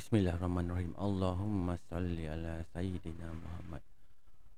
Bismillahirrahmanirrahim. 0.00 0.96
Allahumma 0.96 1.76
salli 1.92 2.24
ala 2.24 2.64
sayyidina 2.72 3.36
Muhammad. 3.36 3.84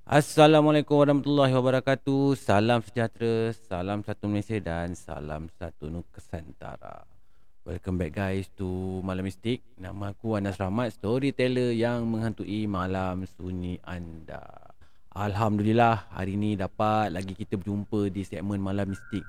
Assalamualaikum 0.07 0.95
warahmatullahi 1.03 1.50
wabarakatuh. 1.50 2.38
Salam 2.38 2.79
sejahtera, 2.87 3.51
salam 3.67 4.07
satu 4.07 4.31
Malaysia 4.31 4.55
dan 4.63 4.95
salam 4.95 5.51
satu 5.59 5.91
Nusantara. 5.91 7.03
Welcome 7.67 7.99
back 7.99 8.15
guys 8.15 8.55
to 8.55 9.03
Malam 9.03 9.27
Mistik. 9.27 9.67
Nama 9.83 10.15
aku 10.15 10.39
Anas 10.39 10.63
Rahmat, 10.63 10.95
storyteller 10.95 11.74
yang 11.74 12.06
menghantui 12.06 12.71
malam 12.71 13.27
sunyi 13.27 13.83
anda. 13.83 14.47
Alhamdulillah 15.11 16.06
hari 16.15 16.38
ni 16.38 16.55
dapat 16.55 17.11
lagi 17.11 17.34
kita 17.34 17.59
berjumpa 17.59 18.15
di 18.15 18.23
segmen 18.23 18.62
Malam 18.62 18.95
Mistik. 18.95 19.27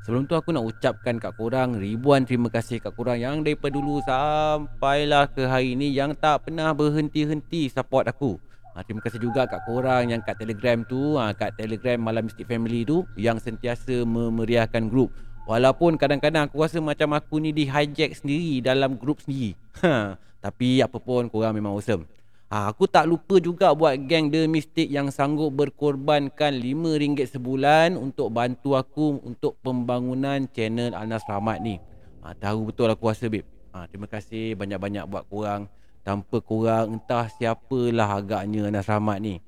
Sebelum 0.00 0.24
tu 0.24 0.32
aku 0.32 0.48
nak 0.48 0.64
ucapkan 0.64 1.20
kat 1.20 1.36
korang 1.36 1.76
ribuan 1.76 2.24
terima 2.24 2.48
kasih 2.48 2.80
kat 2.80 2.96
korang 2.96 3.20
yang 3.20 3.44
daripada 3.44 3.76
dulu 3.76 4.00
sampailah 4.00 5.28
ke 5.28 5.44
hari 5.44 5.76
ni 5.76 5.92
yang 5.92 6.16
tak 6.16 6.48
pernah 6.48 6.72
berhenti-henti 6.72 7.68
support 7.68 8.08
aku. 8.08 8.40
Ha, 8.72 8.80
terima 8.80 9.04
kasih 9.04 9.20
juga 9.20 9.44
kat 9.44 9.60
korang 9.68 10.08
yang 10.08 10.24
kat 10.24 10.40
Telegram 10.40 10.80
tu, 10.88 11.20
ha, 11.20 11.36
kat 11.36 11.52
Telegram 11.52 12.00
Malam 12.00 12.32
Mystic 12.32 12.48
Family 12.48 12.88
tu 12.88 13.04
yang 13.20 13.36
sentiasa 13.36 14.08
memeriahkan 14.08 14.88
grup. 14.88 15.12
Walaupun 15.44 16.00
kadang-kadang 16.00 16.48
aku 16.48 16.64
rasa 16.64 16.80
macam 16.80 17.12
aku 17.12 17.36
ni 17.36 17.52
di 17.52 17.68
hijack 17.68 18.16
sendiri 18.16 18.64
dalam 18.64 18.96
grup 18.96 19.20
sendiri. 19.20 19.52
Ha, 19.84 20.16
tapi 20.40 20.80
apa 20.80 20.96
pun 20.96 21.28
korang 21.28 21.52
memang 21.52 21.76
awesome. 21.76 22.08
Ha, 22.50 22.66
aku 22.66 22.90
tak 22.90 23.06
lupa 23.06 23.38
juga 23.38 23.70
buat 23.78 23.94
geng 24.10 24.26
The 24.26 24.50
Mystic 24.50 24.90
yang 24.90 25.14
sanggup 25.14 25.54
berkorbankan 25.54 26.58
RM5 26.58 27.38
sebulan 27.38 27.94
untuk 27.94 28.34
bantu 28.34 28.74
aku 28.74 29.22
untuk 29.22 29.54
pembangunan 29.62 30.50
channel 30.50 30.90
Anas 30.98 31.22
Rahmat 31.30 31.62
ni. 31.62 31.78
Ha, 32.26 32.34
tahu 32.34 32.74
betul 32.74 32.90
aku 32.90 33.06
rasa 33.06 33.30
babe. 33.30 33.46
Ha, 33.70 33.86
terima 33.86 34.10
kasih 34.10 34.58
banyak-banyak 34.58 35.06
buat 35.06 35.30
korang. 35.30 35.70
Tanpa 36.02 36.42
korang 36.42 36.98
entah 36.98 37.30
siapalah 37.30 38.18
agaknya 38.18 38.66
Anas 38.66 38.90
Rahmat 38.90 39.22
ni. 39.22 39.38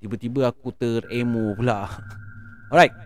Tiba-tiba 0.00 0.48
aku 0.48 0.72
teremo 0.72 1.52
pula. 1.60 1.92
Alright. 2.72 2.96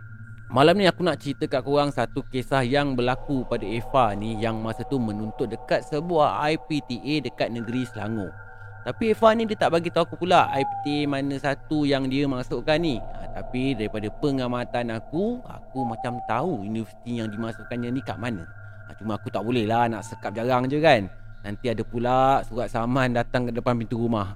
Malam 0.54 0.78
ni 0.78 0.86
aku 0.86 1.02
nak 1.02 1.18
cerita 1.18 1.50
kat 1.50 1.66
korang 1.66 1.90
satu 1.90 2.22
kisah 2.30 2.62
yang 2.62 2.94
berlaku 2.94 3.42
pada 3.50 3.66
Eva 3.66 4.14
ni 4.14 4.38
yang 4.38 4.62
masa 4.62 4.86
tu 4.86 5.02
menuntut 5.02 5.50
dekat 5.50 5.82
sebuah 5.90 6.38
IPTA 6.54 7.26
dekat 7.26 7.50
negeri 7.50 7.82
Selangor. 7.90 8.49
Tapi 8.80 9.12
Eva 9.12 9.28
ni 9.36 9.44
dia 9.44 9.60
tak 9.60 9.76
bagi 9.76 9.92
tahu 9.92 10.08
aku 10.08 10.16
pula 10.24 10.48
IPT 10.56 11.04
mana 11.04 11.36
satu 11.36 11.84
yang 11.84 12.08
dia 12.08 12.24
masukkan 12.24 12.80
ni. 12.80 12.96
Ha, 12.96 13.28
tapi 13.36 13.76
daripada 13.76 14.08
pengamatan 14.08 14.96
aku, 14.96 15.44
aku 15.44 15.84
macam 15.84 16.16
tahu 16.24 16.64
universiti 16.64 17.20
yang 17.20 17.28
dimasukkannya 17.28 17.92
ni 17.92 18.00
kat 18.00 18.16
mana. 18.16 18.48
Ha, 18.88 18.96
cuma 18.96 19.20
aku 19.20 19.28
tak 19.28 19.44
boleh 19.44 19.68
lah 19.68 19.84
nak 19.84 20.00
sekap 20.08 20.32
jarang 20.32 20.64
je 20.64 20.80
kan. 20.80 21.04
Nanti 21.44 21.68
ada 21.68 21.84
pula 21.84 22.40
surat 22.48 22.72
saman 22.72 23.12
datang 23.12 23.48
ke 23.48 23.52
depan 23.52 23.76
pintu 23.76 24.00
rumah. 24.00 24.32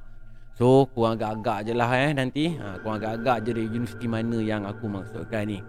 So, 0.61 0.87
kurang 0.92 1.17
agak-agak 1.17 1.67
je 1.67 1.72
lah 1.72 1.91
eh 1.97 2.12
nanti. 2.12 2.45
Ha, 2.61 2.84
kurang 2.84 3.00
agak-agak 3.00 3.48
je 3.48 3.50
dari 3.56 3.65
universiti 3.72 4.06
mana 4.06 4.39
yang 4.45 4.69
aku 4.69 4.92
masukkan 4.92 5.48
ni. 5.48 5.65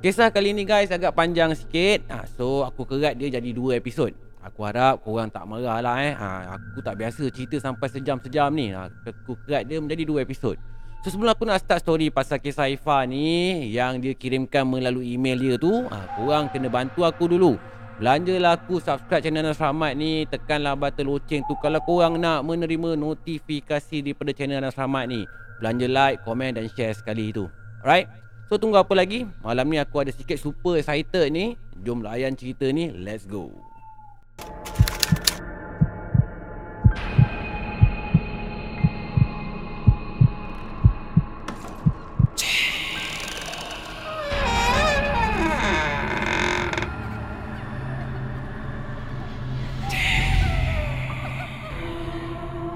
Kisah 0.00 0.30
kali 0.30 0.54
ni 0.54 0.62
guys 0.62 0.94
agak 0.94 1.18
panjang 1.18 1.50
sikit. 1.58 2.06
Ha, 2.14 2.30
so, 2.30 2.62
aku 2.62 2.86
kerat 2.86 3.18
dia 3.18 3.26
jadi 3.26 3.50
dua 3.50 3.82
episod. 3.82 4.14
Aku 4.44 4.60
harap 4.68 5.00
korang 5.00 5.32
tak 5.32 5.48
marah 5.48 5.80
lah 5.80 5.96
eh. 6.04 6.12
Ha, 6.12 6.60
Aku 6.60 6.84
tak 6.84 7.00
biasa 7.00 7.24
cerita 7.32 7.56
sampai 7.56 7.88
sejam-sejam 7.88 8.52
ni. 8.52 8.76
Ha, 8.76 8.92
Aku 8.92 9.40
kerat 9.40 9.64
dia 9.64 9.80
menjadi 9.80 10.04
dua 10.04 10.20
episod. 10.20 10.60
So 11.00 11.12
sebelum 11.12 11.32
aku 11.32 11.48
nak 11.48 11.64
start 11.64 11.84
story 11.84 12.08
pasal 12.08 12.40
kisah 12.40 12.64
Ifa 12.64 13.04
ni 13.04 13.60
Yang 13.76 13.92
dia 14.00 14.12
kirimkan 14.16 14.64
melalui 14.64 15.12
email 15.12 15.36
dia 15.36 15.60
tu 15.60 15.84
ha, 15.92 16.08
Korang 16.16 16.48
kena 16.52 16.68
bantu 16.68 17.04
aku 17.04 17.28
dulu. 17.28 17.56
Belanjalah 18.00 18.56
aku 18.56 18.80
subscribe 18.80 19.20
channel 19.20 19.44
Anas 19.48 19.60
Rahmat 19.60 19.96
ni 19.96 20.28
Tekanlah 20.28 20.76
button 20.76 21.08
loceng 21.08 21.44
tu. 21.48 21.56
Kalau 21.60 21.80
korang 21.80 22.20
nak 22.20 22.44
menerima 22.44 23.00
notifikasi 23.00 23.96
daripada 24.04 24.32
channel 24.36 24.60
Anas 24.60 24.76
Rahmat 24.76 25.08
ni 25.08 25.24
Belanja 25.60 25.86
like, 25.88 26.20
komen 26.26 26.58
dan 26.58 26.68
share 26.68 26.92
sekali 26.92 27.32
tu. 27.32 27.48
Alright? 27.80 28.10
So 28.52 28.60
tunggu 28.60 28.76
apa 28.76 28.92
lagi? 28.92 29.24
Malam 29.40 29.72
ni 29.72 29.80
aku 29.80 30.04
ada 30.04 30.12
sikit 30.12 30.36
super 30.36 30.76
excited 30.76 31.32
ni. 31.32 31.56
Jom 31.80 32.04
layan 32.04 32.36
cerita 32.36 32.68
ni. 32.68 32.92
Let's 32.92 33.24
go 33.24 33.73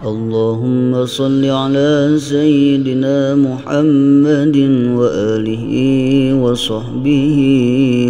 اللهم 0.08 1.06
صل 1.06 1.44
على 1.44 2.14
سيدنا 2.16 3.34
محمد 3.34 4.56
وآله 4.94 5.66
وصحبه 6.34 7.38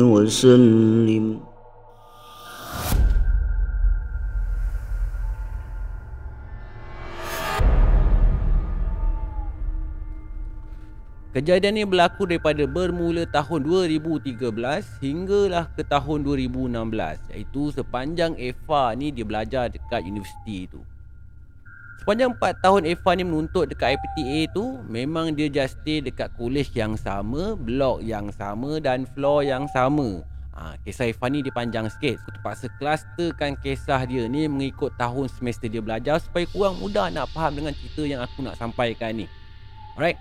وسلم. 0.02 1.37
Kejadian 11.38 11.78
ini 11.78 11.86
berlaku 11.86 12.26
daripada 12.26 12.66
bermula 12.66 13.22
tahun 13.22 13.62
2013 13.62 14.42
hinggalah 14.98 15.70
ke 15.70 15.86
tahun 15.86 16.26
2016 16.26 16.74
iaitu 17.30 17.62
sepanjang 17.78 18.34
Eva 18.34 18.90
ni 18.98 19.14
dia 19.14 19.22
belajar 19.22 19.70
dekat 19.70 20.02
universiti 20.02 20.66
itu. 20.66 20.82
Sepanjang 22.02 22.34
4 22.34 22.58
tahun 22.58 22.82
Eva 22.90 23.10
ni 23.14 23.22
menuntut 23.22 23.70
dekat 23.70 23.94
IPTA 23.94 24.50
tu 24.50 24.82
memang 24.90 25.30
dia 25.30 25.46
just 25.46 25.78
stay 25.78 26.02
dekat 26.02 26.26
college 26.34 26.74
yang 26.74 26.98
sama, 26.98 27.54
blok 27.54 28.02
yang 28.02 28.34
sama 28.34 28.82
dan 28.82 29.06
floor 29.06 29.46
yang 29.46 29.70
sama. 29.70 30.26
Ha, 30.58 30.74
kisah 30.82 31.06
Eva 31.06 31.30
ni 31.30 31.46
dia 31.46 31.54
panjang 31.54 31.86
sikit 31.86 32.18
Aku 32.18 32.34
terpaksa 32.34 32.66
clusterkan 32.82 33.54
kisah 33.62 34.02
dia 34.10 34.26
ni 34.26 34.50
mengikut 34.50 34.90
tahun 34.98 35.30
semester 35.30 35.70
dia 35.70 35.78
belajar 35.78 36.18
Supaya 36.18 36.50
kurang 36.50 36.82
mudah 36.82 37.14
nak 37.14 37.30
faham 37.30 37.62
dengan 37.62 37.70
cerita 37.78 38.02
yang 38.02 38.18
aku 38.26 38.42
nak 38.42 38.58
sampaikan 38.58 39.14
ni 39.22 39.30
Alright 39.94 40.18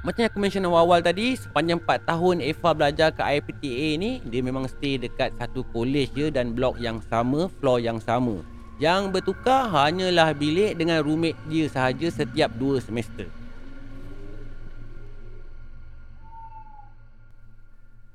macam 0.00 0.24
yang 0.24 0.32
aku 0.32 0.40
mention 0.40 0.64
awal-awal 0.64 1.04
tadi 1.04 1.36
Sepanjang 1.36 1.76
4 1.84 2.08
tahun 2.08 2.36
Eva 2.40 2.70
belajar 2.72 3.12
ke 3.12 3.20
IPTA 3.20 3.88
ni 4.00 4.24
Dia 4.24 4.40
memang 4.40 4.64
stay 4.64 4.96
dekat 4.96 5.36
satu 5.36 5.60
college 5.76 6.16
je 6.16 6.32
Dan 6.32 6.56
blok 6.56 6.80
yang 6.80 7.04
sama, 7.12 7.52
floor 7.60 7.84
yang 7.84 8.00
sama. 8.00 8.40
Yang 8.80 9.12
bertukar 9.12 9.68
hanyalah 9.68 10.32
bilik 10.32 10.72
dengan 10.72 11.04
roommate 11.04 11.36
dia 11.52 11.68
sahaja 11.68 12.08
setiap 12.08 12.48
2 12.56 12.80
semester. 12.80 13.28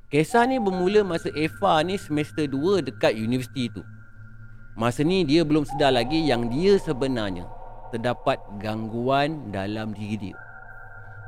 Kisah 0.09 0.50
ni 0.50 0.57
bermula 0.57 1.06
masa 1.06 1.29
Eva 1.38 1.85
ni 1.85 2.01
semester 2.01 2.50
2 2.50 2.81
dekat 2.81 3.13
universiti 3.13 3.69
tu. 3.69 3.85
Masa 4.74 5.06
ni 5.06 5.22
dia 5.22 5.45
belum 5.45 5.69
sedar 5.69 5.94
lagi 5.94 6.19
yang 6.19 6.51
dia 6.51 6.75
sebenarnya 6.75 7.47
Terdapat 7.95 8.41
gangguan 8.59 9.53
dalam 9.53 9.94
diri 9.95 10.18
dia 10.34 10.35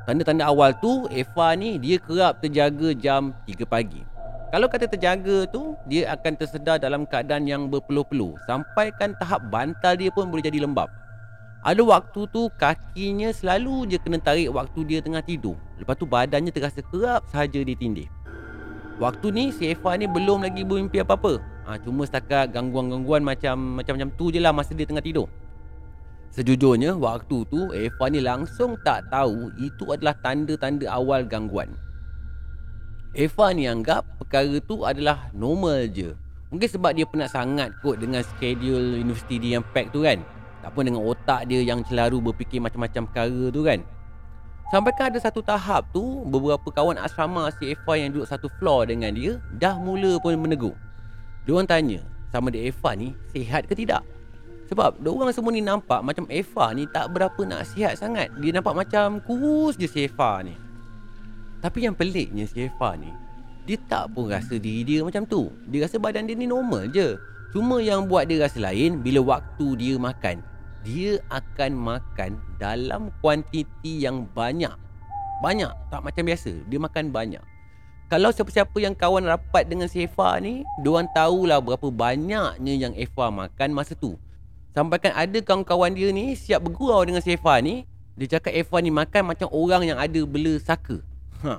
Tanda-tanda 0.08 0.48
awal 0.48 0.72
tu 0.80 1.04
Eva 1.12 1.52
ni 1.52 1.76
dia 1.76 2.00
kerap 2.00 2.40
terjaga 2.40 2.96
jam 2.96 3.36
3 3.44 3.60
pagi. 3.68 4.00
Kalau 4.48 4.64
kata 4.64 4.88
terjaga 4.88 5.44
tu 5.52 5.76
dia 5.84 6.08
akan 6.16 6.32
tersedar 6.32 6.80
dalam 6.80 7.04
keadaan 7.04 7.44
yang 7.44 7.68
berpeluh-peluh 7.68 8.32
sampaikan 8.48 9.12
tahap 9.20 9.44
bantal 9.52 10.00
dia 10.00 10.08
pun 10.08 10.32
boleh 10.32 10.40
jadi 10.40 10.64
lembab. 10.64 10.88
Ada 11.60 11.84
waktu 11.84 12.24
tu 12.32 12.48
kakinya 12.56 13.28
selalu 13.36 13.84
je 13.92 14.00
kena 14.00 14.16
tarik 14.16 14.48
waktu 14.48 14.80
dia 14.88 15.04
tengah 15.04 15.20
tidur. 15.20 15.60
Lepas 15.76 16.00
tu 16.00 16.08
badannya 16.08 16.56
terasa 16.56 16.80
kerap 16.88 17.28
sahaja 17.28 17.60
ditindih. 17.60 18.08
Waktu 18.96 19.28
ni 19.28 19.44
si 19.52 19.68
Eva 19.68 19.92
ni 20.00 20.08
belum 20.08 20.40
lagi 20.40 20.64
bermimpi 20.64 21.04
apa-apa. 21.04 21.36
Ha, 21.68 21.76
cuma 21.84 22.08
setakat 22.08 22.48
gangguan-gangguan 22.48 23.20
macam 23.20 23.76
macam-macam 23.76 24.08
tu 24.16 24.32
je 24.32 24.40
lah 24.40 24.56
masa 24.56 24.72
dia 24.72 24.88
tengah 24.88 25.04
tidur. 25.04 25.28
Sejujurnya, 26.28 26.94
waktu 26.94 27.42
tu 27.48 27.72
Eva 27.72 28.04
ni 28.12 28.20
langsung 28.20 28.76
tak 28.84 29.08
tahu 29.08 29.48
itu 29.56 29.88
adalah 29.88 30.14
tanda-tanda 30.20 30.86
awal 30.92 31.24
gangguan. 31.24 31.72
Eva 33.16 33.50
ni 33.56 33.64
anggap 33.64 34.04
perkara 34.20 34.60
tu 34.68 34.84
adalah 34.84 35.32
normal 35.32 35.88
je. 35.88 36.12
Mungkin 36.52 36.68
sebab 36.68 36.92
dia 36.96 37.08
penat 37.08 37.32
sangat 37.32 37.72
kot 37.80 38.00
dengan 38.00 38.20
schedule 38.20 39.00
universiti 39.00 39.40
dia 39.40 39.60
yang 39.60 39.64
pack 39.72 39.88
tu 39.92 40.04
kan. 40.04 40.20
Tak 40.60 40.76
pun 40.76 40.84
dengan 40.84 41.04
otak 41.04 41.48
dia 41.48 41.64
yang 41.64 41.80
selalu 41.88 42.20
berfikir 42.20 42.60
macam-macam 42.60 43.08
perkara 43.08 43.42
tu 43.48 43.60
kan. 43.64 43.80
Sampai 44.68 44.92
kan 44.92 45.08
ada 45.08 45.16
satu 45.16 45.40
tahap 45.40 45.88
tu, 45.96 46.28
beberapa 46.28 46.68
kawan 46.68 47.00
asrama 47.00 47.48
si 47.56 47.72
Eva 47.72 47.96
yang 47.96 48.12
duduk 48.12 48.28
satu 48.28 48.52
floor 48.60 48.92
dengan 48.92 49.16
dia 49.16 49.40
dah 49.56 49.80
mula 49.80 50.20
pun 50.20 50.36
menegur. 50.36 50.76
Diorang 51.48 51.64
tanya, 51.64 52.04
sama 52.28 52.52
dia 52.52 52.68
Eva 52.68 52.92
ni 52.92 53.16
sihat 53.32 53.64
ke 53.64 53.72
tidak? 53.72 54.04
Sebab 54.68 55.00
orang 55.00 55.32
semua 55.32 55.48
ni 55.48 55.64
nampak 55.64 56.04
macam 56.04 56.28
Eva 56.28 56.76
ni 56.76 56.84
tak 56.92 57.08
berapa 57.16 57.40
nak 57.48 57.64
sihat 57.72 57.96
sangat. 57.96 58.28
Dia 58.36 58.52
nampak 58.52 58.76
macam 58.76 59.24
kurus 59.24 59.80
je 59.80 59.88
si 59.88 60.04
Eva 60.04 60.44
ni. 60.44 60.52
Tapi 61.58 61.88
yang 61.88 61.96
peliknya 61.96 62.44
si 62.44 62.68
Eva 62.68 62.94
ni, 62.94 63.10
dia 63.64 63.80
tak 63.88 64.12
pun 64.12 64.28
rasa 64.28 64.60
diri 64.60 64.84
dia 64.84 65.00
macam 65.00 65.24
tu. 65.24 65.48
Dia 65.72 65.88
rasa 65.88 65.96
badan 65.96 66.28
dia 66.28 66.36
ni 66.36 66.44
normal 66.44 66.92
je. 66.92 67.16
Cuma 67.50 67.80
yang 67.80 68.04
buat 68.04 68.28
dia 68.28 68.44
rasa 68.44 68.60
lain 68.60 69.00
bila 69.00 69.40
waktu 69.40 69.66
dia 69.80 69.96
makan. 69.96 70.44
Dia 70.84 71.16
akan 71.32 71.72
makan 71.74 72.36
dalam 72.60 73.08
kuantiti 73.24 74.04
yang 74.04 74.28
banyak. 74.36 74.72
Banyak, 75.40 75.72
tak 75.88 76.00
macam 76.04 76.22
biasa. 76.28 76.52
Dia 76.68 76.78
makan 76.78 77.08
banyak. 77.08 77.44
Kalau 78.08 78.32
siapa-siapa 78.32 78.72
yang 78.80 78.96
kawan 78.96 79.28
rapat 79.28 79.68
dengan 79.68 79.84
si 79.84 80.04
Eva 80.04 80.40
ni, 80.40 80.64
diorang 80.80 81.08
tahulah 81.12 81.60
berapa 81.60 81.92
banyaknya 81.92 82.72
yang 82.72 82.92
Eva 82.96 83.28
makan 83.28 83.68
masa 83.72 83.92
tu. 83.92 84.16
Sampai 84.78 85.02
kan 85.02 85.10
ada 85.10 85.42
kawan-kawan 85.42 85.90
dia 85.90 86.14
ni 86.14 86.38
siap 86.38 86.62
bergurau 86.62 87.02
dengan 87.02 87.18
si 87.18 87.34
Eva 87.34 87.58
ni, 87.58 87.82
dia 88.14 88.38
cakap 88.38 88.54
Eva 88.54 88.78
ni 88.78 88.94
makan 88.94 89.34
macam 89.34 89.50
orang 89.50 89.82
yang 89.82 89.98
ada 89.98 90.22
bela 90.22 90.54
saka. 90.62 91.02
Ha. 91.42 91.58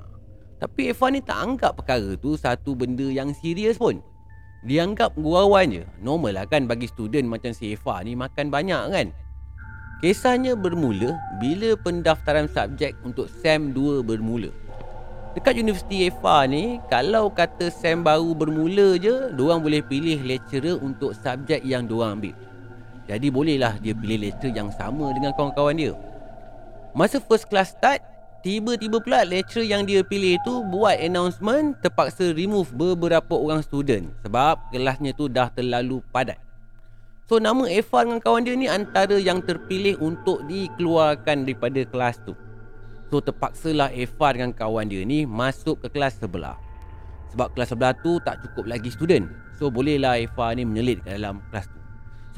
Tapi 0.55 0.95
Eva 0.95 1.11
ni 1.11 1.19
tak 1.19 1.35
anggap 1.35 1.75
perkara 1.75 2.15
tu 2.15 2.39
satu 2.39 2.79
benda 2.79 3.03
yang 3.03 3.35
serius 3.35 3.75
pun. 3.75 3.99
Dia 4.63 4.87
anggap 4.87 5.19
gurauan 5.19 5.67
je. 5.67 5.83
Normal 5.99 6.31
lah 6.31 6.45
kan 6.47 6.63
bagi 6.63 6.87
student 6.87 7.27
macam 7.27 7.51
si 7.51 7.75
Eva 7.75 7.99
ni 8.07 8.15
makan 8.15 8.47
banyak 8.47 8.83
kan. 8.87 9.07
Kisahnya 9.99 10.55
bermula 10.55 11.19
bila 11.43 11.75
pendaftaran 11.75 12.47
subjek 12.47 12.95
untuk 13.03 13.27
SEM 13.43 13.75
2 13.75 13.99
bermula. 13.99 14.47
Dekat 15.35 15.59
Universiti 15.59 16.07
Eva 16.07 16.47
ni, 16.47 16.79
kalau 16.87 17.27
kata 17.27 17.67
SEM 17.67 17.99
baru 17.99 18.31
bermula 18.31 18.95
je, 18.95 19.35
diorang 19.35 19.59
boleh 19.59 19.83
pilih 19.83 20.23
lecturer 20.23 20.79
untuk 20.79 21.11
subjek 21.19 21.67
yang 21.67 21.83
diorang 21.83 22.15
ambil. 22.15 22.47
Jadi 23.09 23.33
bolehlah 23.33 23.81
dia 23.81 23.97
pilih 23.97 24.29
lecturer 24.29 24.53
yang 24.53 24.69
sama 24.69 25.09
dengan 25.17 25.33
kawan-kawan 25.33 25.73
dia. 25.73 25.97
Masa 26.93 27.17
first 27.17 27.49
class 27.49 27.73
start, 27.73 28.05
tiba-tiba 28.45 29.01
pula 29.01 29.25
lecturer 29.25 29.65
yang 29.65 29.81
dia 29.81 30.05
pilih 30.05 30.37
tu 30.45 30.61
buat 30.69 30.93
announcement 31.01 31.73
terpaksa 31.81 32.29
remove 32.37 32.69
beberapa 32.69 33.33
orang 33.33 33.65
student 33.65 34.13
sebab 34.21 34.61
kelasnya 34.69 35.17
tu 35.17 35.25
dah 35.25 35.49
terlalu 35.49 36.05
padat. 36.13 36.37
So 37.25 37.41
nama 37.41 37.65
Evan 37.65 38.13
dengan 38.13 38.21
kawan 38.21 38.41
dia 38.45 38.53
ni 38.53 38.69
antara 38.69 39.17
yang 39.17 39.41
terpilih 39.41 39.97
untuk 40.01 40.45
dikeluarkan 40.45 41.49
daripada 41.49 41.81
kelas 41.89 42.21
tu. 42.21 42.37
So 43.09 43.25
terpaksalah 43.25 43.89
Evan 43.97 44.31
dengan 44.37 44.51
kawan 44.53 44.85
dia 44.85 45.01
ni 45.01 45.25
masuk 45.25 45.81
ke 45.81 45.89
kelas 45.89 46.21
sebelah. 46.21 46.57
Sebab 47.33 47.57
kelas 47.57 47.73
sebelah 47.73 47.93
tu 48.05 48.21
tak 48.21 48.41
cukup 48.45 48.69
lagi 48.69 48.93
student. 48.93 49.29
So 49.57 49.73
bolehlah 49.73 50.21
Evan 50.21 50.61
ni 50.61 50.63
menyelit 50.65 51.01
ke 51.01 51.17
dalam 51.17 51.41
kelas 51.49 51.69
tu. 51.69 51.78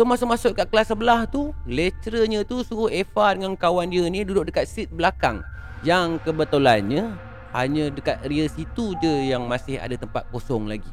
So 0.01 0.09
masa 0.09 0.25
masuk 0.25 0.57
kat 0.57 0.65
kelas 0.73 0.89
sebelah 0.89 1.29
tu, 1.29 1.53
lecturernya 1.69 2.41
tu 2.41 2.65
suruh 2.65 2.89
Evan 2.89 3.37
dengan 3.37 3.53
kawan 3.53 3.85
dia 3.85 4.09
ni 4.09 4.25
duduk 4.25 4.49
dekat 4.49 4.65
seat 4.65 4.89
belakang. 4.89 5.45
Yang 5.85 6.25
kebetulannya 6.25 7.13
hanya 7.53 7.93
dekat 7.93 8.17
area 8.25 8.49
situ 8.49 8.97
je 8.97 9.29
yang 9.29 9.45
masih 9.45 9.77
ada 9.77 9.93
tempat 9.93 10.25
kosong 10.33 10.65
lagi. 10.65 10.89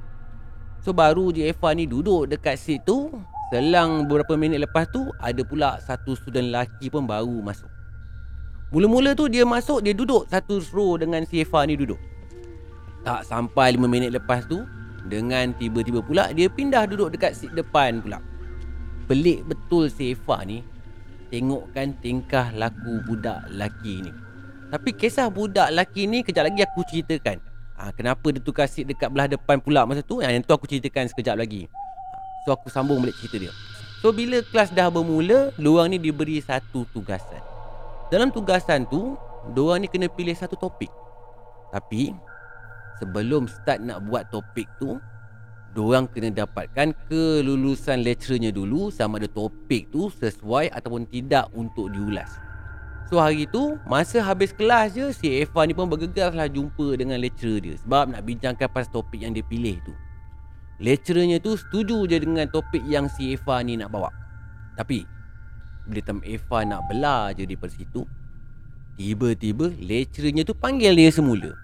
So 0.85 0.93
baru 0.93 1.33
je 1.33 1.49
Evan 1.49 1.81
ni 1.81 1.89
duduk 1.89 2.29
dekat 2.29 2.61
seat 2.61 2.85
tu 2.85 3.09
Selang 3.49 4.05
beberapa 4.05 4.37
minit 4.37 4.61
lepas 4.61 4.85
tu 4.93 5.09
Ada 5.25 5.41
pula 5.41 5.81
satu 5.81 6.13
student 6.13 6.53
lelaki 6.53 6.93
pun 6.93 7.09
baru 7.09 7.41
masuk 7.41 7.73
Mula-mula 8.77 9.17
tu 9.17 9.25
dia 9.33 9.49
masuk 9.49 9.81
Dia 9.81 9.97
duduk 9.97 10.29
satu 10.29 10.61
row 10.77 11.01
dengan 11.01 11.25
si 11.25 11.41
Eva 11.41 11.65
ni 11.65 11.81
duduk 11.81 11.97
Tak 13.09 13.25
sampai 13.25 13.73
5 13.81 13.89
minit 13.89 14.13
lepas 14.13 14.45
tu 14.45 14.69
Dengan 15.09 15.57
tiba-tiba 15.57 16.05
pula 16.05 16.29
Dia 16.37 16.53
pindah 16.53 16.85
duduk 16.85 17.17
dekat 17.17 17.33
seat 17.33 17.57
depan 17.57 18.05
pula 18.05 18.21
Pelik 19.09 19.49
betul 19.49 19.89
si 19.89 20.13
Eva 20.13 20.45
ni 20.45 20.61
Tengokkan 21.33 21.97
tingkah 22.01 22.53
laku 22.57 23.05
budak 23.05 23.49
lelaki 23.53 24.05
ni. 24.05 24.13
Tapi 24.69 24.93
kisah 24.93 25.33
budak 25.33 25.73
lelaki 25.73 26.05
ni 26.05 26.21
Kejap 26.21 26.45
lagi 26.45 26.61
aku 26.61 26.85
ceritakan. 26.85 27.41
Ha, 27.81 27.89
Kenapa 27.97 28.29
dia 28.29 28.45
tukar 28.45 28.69
seat 28.69 28.85
dekat 28.85 29.09
belah 29.09 29.25
depan 29.25 29.61
pula 29.65 29.89
masa 29.89 30.05
tu? 30.05 30.21
Yang 30.21 30.45
tu 30.45 30.53
aku 30.53 30.69
ceritakan 30.69 31.09
sekejap 31.09 31.41
lagi. 31.41 31.73
So 32.45 32.53
aku 32.53 32.69
sambung 32.69 33.01
balik 33.01 33.17
cerita 33.17 33.49
dia. 33.49 33.53
So 34.05 34.13
bila 34.13 34.45
kelas 34.45 34.77
dah 34.77 34.93
bermula 34.93 35.57
Diorang 35.57 35.89
ni 35.89 35.97
diberi 35.97 36.45
satu 36.45 36.85
tugasan. 36.93 37.41
Dalam 38.13 38.29
tugasan 38.29 38.85
tu 38.89 39.17
Diorang 39.57 39.85
ni 39.85 39.89
kena 39.89 40.13
pilih 40.13 40.37
satu 40.37 40.57
topik. 40.57 40.93
Tapi 41.73 42.13
Sebelum 43.01 43.49
start 43.49 43.81
nak 43.81 44.05
buat 44.05 44.29
topik 44.29 44.69
tu 44.77 45.01
Diorang 45.77 46.09
kena 46.09 46.33
dapatkan 46.33 46.97
kelulusan 47.13 48.01
lecturernya 48.01 48.49
dulu 48.49 48.89
Sama 48.89 49.21
ada 49.21 49.29
topik 49.29 49.93
tu 49.93 50.09
sesuai 50.09 50.73
ataupun 50.73 51.05
tidak 51.13 51.53
untuk 51.53 51.93
diulas. 51.93 52.41
So 53.13 53.21
hari 53.21 53.45
tu 53.49 53.77
Masa 53.85 54.25
habis 54.25 54.57
kelas 54.57 54.97
je 54.97 55.13
Si 55.13 55.29
Eva 55.29 55.69
ni 55.69 55.77
pun 55.77 55.89
bergegas 55.89 56.33
lah 56.33 56.49
jumpa 56.49 56.97
dengan 56.97 57.21
lecturer 57.21 57.61
dia 57.61 57.75
Sebab 57.85 58.17
nak 58.17 58.25
bincangkan 58.25 58.69
pasal 58.73 58.93
topik 58.97 59.21
yang 59.21 59.37
dia 59.37 59.45
pilih 59.45 59.77
tu. 59.85 59.93
Lecturernya 60.79 61.43
tu 61.43 61.59
setuju 61.59 62.07
je 62.07 62.17
dengan 62.23 62.47
topik 62.49 62.81
yang 62.87 63.11
si 63.11 63.35
Eva 63.35 63.61
ni 63.61 63.77
nak 63.77 63.93
bawa. 63.93 64.09
Tapi 64.79 65.05
Bila 65.85 66.01
time 66.01 66.25
Eva 66.25 66.59
nak 66.65 66.81
belah 66.89 67.37
je 67.37 67.45
daripada 67.45 67.73
situ 67.77 68.09
Tiba-tiba 68.99 69.69
lecturernya 69.79 70.43
tu 70.49 70.57
panggil 70.59 70.97
dia 70.97 71.13
semula. 71.13 71.55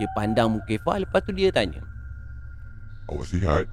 Dia 0.00 0.08
pandang 0.16 0.56
muka 0.56 0.72
Eva 0.72 1.04
lepas 1.04 1.20
tu 1.20 1.30
dia 1.36 1.52
tanya 1.52 1.95
Awak 3.06 3.26
sihat? 3.26 3.64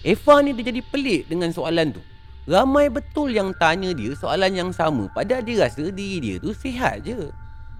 Eva 0.00 0.34
ni 0.40 0.56
dia 0.56 0.72
jadi 0.72 0.82
pelik 0.88 1.28
dengan 1.28 1.52
soalan 1.52 1.92
tu 1.92 2.02
Ramai 2.48 2.88
betul 2.88 3.36
yang 3.36 3.52
tanya 3.60 3.92
dia 3.92 4.16
soalan 4.16 4.52
yang 4.56 4.70
sama 4.72 5.06
Padahal 5.12 5.44
dia 5.44 5.68
rasa 5.68 5.92
diri 5.92 6.18
dia 6.18 6.34
tu 6.40 6.56
sihat 6.56 7.04
je 7.04 7.28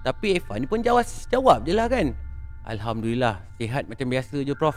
Tapi 0.04 0.36
Eva 0.36 0.60
ni 0.60 0.68
pun 0.68 0.84
jawab, 0.84 1.08
jawab 1.32 1.64
je 1.64 1.72
lah 1.72 1.88
kan 1.88 2.12
Alhamdulillah 2.68 3.40
sihat 3.56 3.88
macam 3.88 4.12
biasa 4.12 4.44
je 4.44 4.52
Prof 4.52 4.76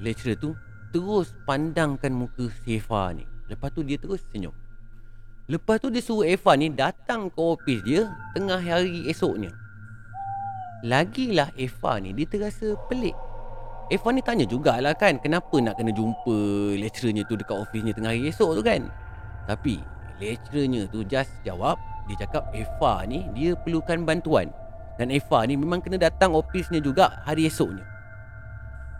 lecturer 0.00 0.34
tu 0.34 0.56
terus 0.90 1.30
pandangkan 1.44 2.10
muka 2.10 2.48
si 2.64 2.80
Eva 2.80 3.14
ni. 3.14 3.28
Lepas 3.46 3.70
tu 3.70 3.84
dia 3.84 4.00
terus 4.00 4.24
senyum. 4.32 4.56
Lepas 5.46 5.78
tu 5.82 5.92
dia 5.92 6.02
suruh 6.02 6.26
Eva 6.26 6.56
ni 6.56 6.72
datang 6.72 7.28
ke 7.30 7.38
ofis 7.38 7.80
dia 7.84 8.10
tengah 8.34 8.58
hari 8.58 9.06
esoknya. 9.06 9.52
Lagilah 10.80 11.52
Eva 11.60 12.00
ni 12.00 12.16
dia 12.16 12.24
terasa 12.24 12.72
pelik. 12.88 13.12
Eva 13.92 14.08
ni 14.16 14.24
tanya 14.24 14.48
jugalah 14.48 14.96
kan 14.96 15.20
kenapa 15.20 15.52
nak 15.60 15.76
kena 15.76 15.92
jumpa 15.92 16.36
lecturernya 16.80 17.26
tu 17.28 17.36
dekat 17.36 17.58
ofisnya 17.58 17.92
tengah 17.92 18.16
hari 18.16 18.32
esok 18.32 18.56
tu 18.56 18.62
kan. 18.64 18.88
Tapi 19.44 19.82
lecturernya 20.16 20.88
tu 20.88 21.04
just 21.04 21.28
jawab 21.44 21.76
dia 22.08 22.16
cakap 22.24 22.48
Eva 22.56 23.04
ni 23.04 23.28
dia 23.36 23.52
perlukan 23.60 24.08
bantuan. 24.08 24.48
Dan 24.96 25.12
Eva 25.12 25.44
ni 25.44 25.60
memang 25.60 25.84
kena 25.84 26.00
datang 26.00 26.32
ofisnya 26.32 26.80
juga 26.80 27.20
hari 27.28 27.44
esoknya. 27.44 27.84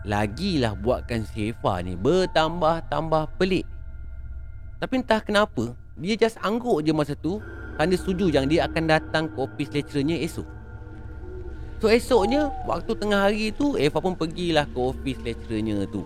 Lagilah 0.05 0.77
buatkan 0.77 1.25
si 1.25 1.49
Eva 1.49 1.81
ni 1.81 1.97
bertambah-tambah 1.97 3.37
pelik. 3.41 3.65
Tapi 4.81 4.93
entah 4.97 5.21
kenapa, 5.21 5.77
dia 5.97 6.17
just 6.17 6.41
angguk 6.41 6.81
je 6.81 6.89
masa 6.89 7.13
tu 7.13 7.37
kerana 7.77 7.93
setuju 7.93 8.33
yang 8.33 8.49
dia 8.49 8.65
akan 8.65 8.89
datang 8.89 9.29
ke 9.29 9.37
ofis 9.37 9.69
lecturernya 9.69 10.17
esok. 10.25 10.60
So 11.81 11.89
esoknya, 11.89 12.53
waktu 12.69 12.93
tengah 12.93 13.25
hari 13.25 13.49
tu, 13.49 13.73
Eva 13.73 13.97
pun 13.97 14.13
pergilah 14.13 14.69
ke 14.69 14.77
ofis 14.77 15.17
lecturernya 15.25 15.89
tu. 15.89 16.05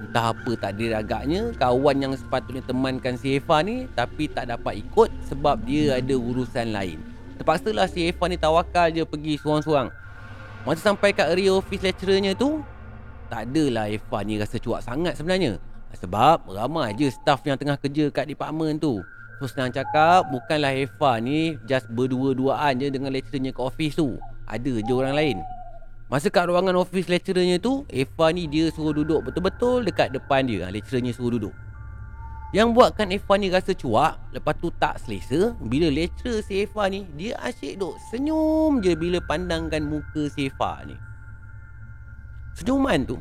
Entah 0.00 0.32
apa 0.32 0.56
tak 0.56 0.80
ada 0.80 1.04
agaknya, 1.04 1.52
kawan 1.60 2.00
yang 2.00 2.16
sepatutnya 2.16 2.64
temankan 2.64 3.20
si 3.20 3.36
Eva 3.36 3.60
ni 3.60 3.84
tapi 3.92 4.32
tak 4.32 4.48
dapat 4.48 4.80
ikut 4.80 5.12
sebab 5.28 5.60
dia 5.68 6.00
ada 6.00 6.16
urusan 6.16 6.72
lain. 6.72 7.04
Terpaksalah 7.36 7.84
si 7.92 8.08
Eva 8.08 8.32
ni 8.32 8.40
tawakal 8.40 8.88
je 8.88 9.04
pergi 9.04 9.36
seorang-seorang. 9.36 9.92
Masa 10.64 10.80
sampai 10.80 11.12
kat 11.12 11.36
area 11.36 11.52
ofis 11.52 11.84
lecturernya 11.84 12.32
tu, 12.32 12.64
tak 13.28 13.52
adalah 13.52 13.92
Eva 13.92 14.18
ni 14.24 14.40
rasa 14.40 14.56
cuak 14.56 14.80
sangat 14.80 15.20
sebenarnya 15.20 15.60
Sebab 16.00 16.48
ramai 16.48 16.96
je 16.96 17.12
staff 17.12 17.44
yang 17.44 17.60
tengah 17.60 17.76
kerja 17.76 18.08
kat 18.08 18.24
department 18.24 18.80
tu 18.80 19.04
So 19.36 19.44
senang 19.44 19.68
cakap 19.68 20.32
bukanlah 20.32 20.72
Eva 20.72 21.20
ni 21.20 21.60
just 21.68 21.92
berdua-duaan 21.92 22.80
je 22.80 22.88
dengan 22.88 23.12
lecturernya 23.12 23.52
kat 23.52 23.64
office 23.68 24.00
tu 24.00 24.16
Ada 24.48 24.80
je 24.80 24.92
orang 24.92 25.14
lain. 25.14 25.36
Masa 26.08 26.32
kat 26.32 26.48
ruangan 26.48 26.72
office 26.80 27.04
lecturernya 27.04 27.60
tu 27.60 27.84
Eva 27.92 28.32
ni 28.32 28.48
dia 28.48 28.72
suruh 28.72 28.96
duduk 28.96 29.28
betul-betul 29.28 29.84
dekat 29.84 30.08
depan 30.08 30.48
dia. 30.48 30.72
Lecturernya 30.72 31.12
suruh 31.12 31.36
duduk. 31.36 31.52
Yang 32.56 32.68
buatkan 32.72 33.12
Eva 33.12 33.34
ni 33.36 33.52
rasa 33.52 33.76
cuak 33.76 34.32
Lepas 34.32 34.56
tu 34.56 34.72
tak 34.80 34.96
selesa 35.04 35.52
Bila 35.60 35.92
lecturer 35.92 36.40
si 36.40 36.64
Eva 36.64 36.88
ni 36.88 37.04
Dia 37.12 37.36
asyik 37.44 37.76
duk 37.76 37.92
senyum 38.08 38.80
je 38.80 38.96
Bila 38.96 39.20
pandangkan 39.20 39.84
muka 39.84 40.32
si 40.32 40.48
Eva 40.48 40.80
ni. 40.88 40.96
Senyuman 42.56 43.04
tu 43.04 43.20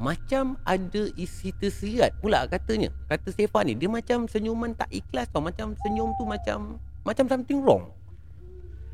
Macam 0.00 0.56
ada 0.64 1.12
isi 1.20 1.52
tersirat 1.52 2.16
pula 2.24 2.48
katanya. 2.48 2.88
Kata 3.04 3.28
Stefan 3.36 3.68
ni 3.68 3.76
Dia 3.76 3.92
macam 3.92 4.24
senyuman 4.24 4.72
tak 4.72 4.88
ikhlas 4.88 5.28
tau. 5.28 5.44
Macam 5.44 5.76
senyum 5.84 6.16
tu 6.16 6.24
macam 6.24 6.80
Macam 7.04 7.28
something 7.28 7.60
wrong 7.60 7.99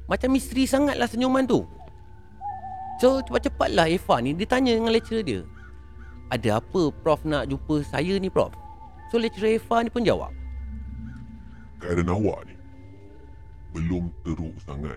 Macam 0.07 0.31
misteri 0.31 0.67
sangat 0.67 0.95
lah 0.99 1.11
senyuman 1.11 1.47
tu. 1.47 1.67
So 2.97 3.21
cepat-cepatlah 3.21 3.93
Eva 3.93 4.25
ni 4.25 4.33
Dia 4.33 4.49
tanya 4.49 4.73
dengan 4.73 4.95
lecturer 4.95 5.21
dia. 5.27 5.41
Ada 6.33 6.65
apa 6.65 6.89
Prof 7.05 7.23
nak 7.29 7.51
jumpa 7.51 7.85
saya 7.85 8.17
ni 8.17 8.33
Prof? 8.33 8.55
So 9.13 9.21
lecturer 9.21 9.61
Eva 9.61 9.85
ni 9.85 9.91
pun 9.93 10.07
jawab. 10.07 10.33
Keadaan 11.83 12.09
awak 12.09 12.49
ni 12.49 12.57
Belum 13.77 14.09
teruk 14.25 14.57
sangat. 14.65 14.97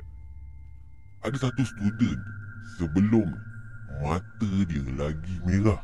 Ada 1.25 1.49
satu 1.49 1.61
student 1.67 2.21
Sebelum 2.79 3.27
mata 3.99 4.51
dia 4.69 4.85
lagi 4.95 5.35
merah. 5.43 5.81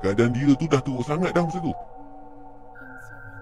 Keadaan 0.00 0.32
dia 0.32 0.54
tu 0.54 0.64
dah 0.70 0.80
teruk 0.80 1.02
sangat 1.02 1.34
dah 1.34 1.42
masa 1.42 1.58
tu. 1.58 1.74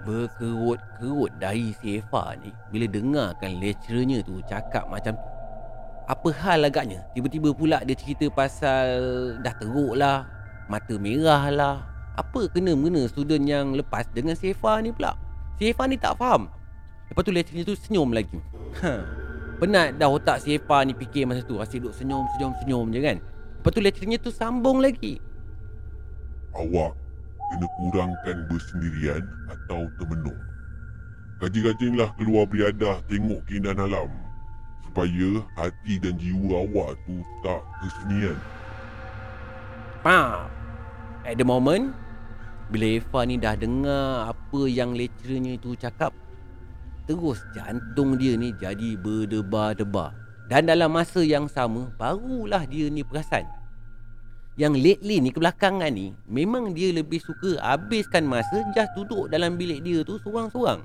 Berkerut-kerut 0.08 1.36
dari 1.36 1.76
si 1.76 2.00
Eva 2.00 2.32
ni 2.40 2.48
Bila 2.72 2.88
dengarkan 2.88 3.60
lecturernya 3.60 4.24
tu 4.24 4.40
cakap 4.48 4.88
macam 4.88 5.12
tu. 5.20 5.28
Apa 6.08 6.28
hal 6.32 6.64
agaknya? 6.64 7.04
Tiba-tiba 7.12 7.52
pula 7.52 7.84
dia 7.84 7.92
cerita 7.92 8.24
pasal 8.32 8.88
Dah 9.44 9.52
teruk 9.60 10.00
lah 10.00 10.24
Mata 10.68 10.96
merah 11.00 11.48
lah. 11.48 11.76
Apa 12.16 12.44
kena-mena 12.52 13.08
student 13.08 13.40
yang 13.40 13.72
lepas 13.72 14.04
dengan 14.12 14.36
si 14.36 14.52
Eva 14.52 14.76
ni 14.84 14.92
pula? 14.92 15.16
Si 15.56 15.72
Eva 15.72 15.88
ni 15.88 15.96
tak 15.96 16.20
faham. 16.20 16.52
Lepas 17.08 17.24
tu 17.24 17.32
lecturernya 17.32 17.64
tu 17.64 17.72
senyum 17.72 18.12
lagi. 18.12 18.36
Ha. 18.84 19.00
Penat 19.64 19.96
dah 19.96 20.12
otak 20.12 20.44
si 20.44 20.60
Eva 20.60 20.84
ni 20.84 20.92
fikir 20.92 21.24
masa 21.24 21.40
tu 21.40 21.56
Asyik 21.56 21.88
duduk 21.88 21.96
senyum-senyum-senyum 21.96 22.84
je 22.92 23.00
kan. 23.00 23.16
Lepas 23.24 23.70
tu 23.72 23.80
lecturernya 23.80 24.18
tu 24.20 24.28
sambung 24.28 24.84
lagi. 24.84 25.16
Awak 26.52 27.07
kena 27.50 27.66
kurangkan 27.76 28.36
bersendirian 28.48 29.24
atau 29.48 29.88
termenung. 29.96 30.40
Rajin-rajinlah 31.38 32.10
keluar 32.18 32.44
beriadah 32.50 33.00
tengok 33.06 33.40
keindahan 33.46 33.86
alam. 33.86 34.10
Supaya 34.82 35.44
hati 35.54 36.00
dan 36.00 36.18
jiwa 36.18 36.64
awak 36.66 36.98
tu 37.06 37.22
tak 37.44 37.62
kesunyian. 37.84 38.38
Pam. 40.02 40.50
At 41.28 41.36
the 41.36 41.44
moment 41.44 41.92
Bila 42.72 42.96
Eva 42.96 43.20
ni 43.28 43.36
dah 43.36 43.52
dengar 43.58 44.32
Apa 44.32 44.64
yang 44.64 44.96
lecturernya 44.96 45.60
itu 45.60 45.76
cakap 45.76 46.14
Terus 47.04 47.42
jantung 47.52 48.16
dia 48.16 48.32
ni 48.38 48.56
jadi 48.56 48.96
berdebar-debar 48.96 50.16
Dan 50.48 50.70
dalam 50.70 50.88
masa 50.88 51.20
yang 51.20 51.44
sama 51.50 51.92
Barulah 52.00 52.64
dia 52.64 52.88
ni 52.88 53.04
perasan 53.04 53.57
yang 54.58 54.74
lately 54.74 55.22
ni 55.22 55.30
kebelakangan 55.30 55.86
ni 55.94 56.18
Memang 56.26 56.74
dia 56.74 56.90
lebih 56.90 57.22
suka 57.22 57.62
habiskan 57.62 58.26
masa 58.26 58.66
Just 58.74 58.90
duduk 58.98 59.30
dalam 59.30 59.54
bilik 59.54 59.86
dia 59.86 60.02
tu 60.02 60.18
seorang-seorang. 60.18 60.82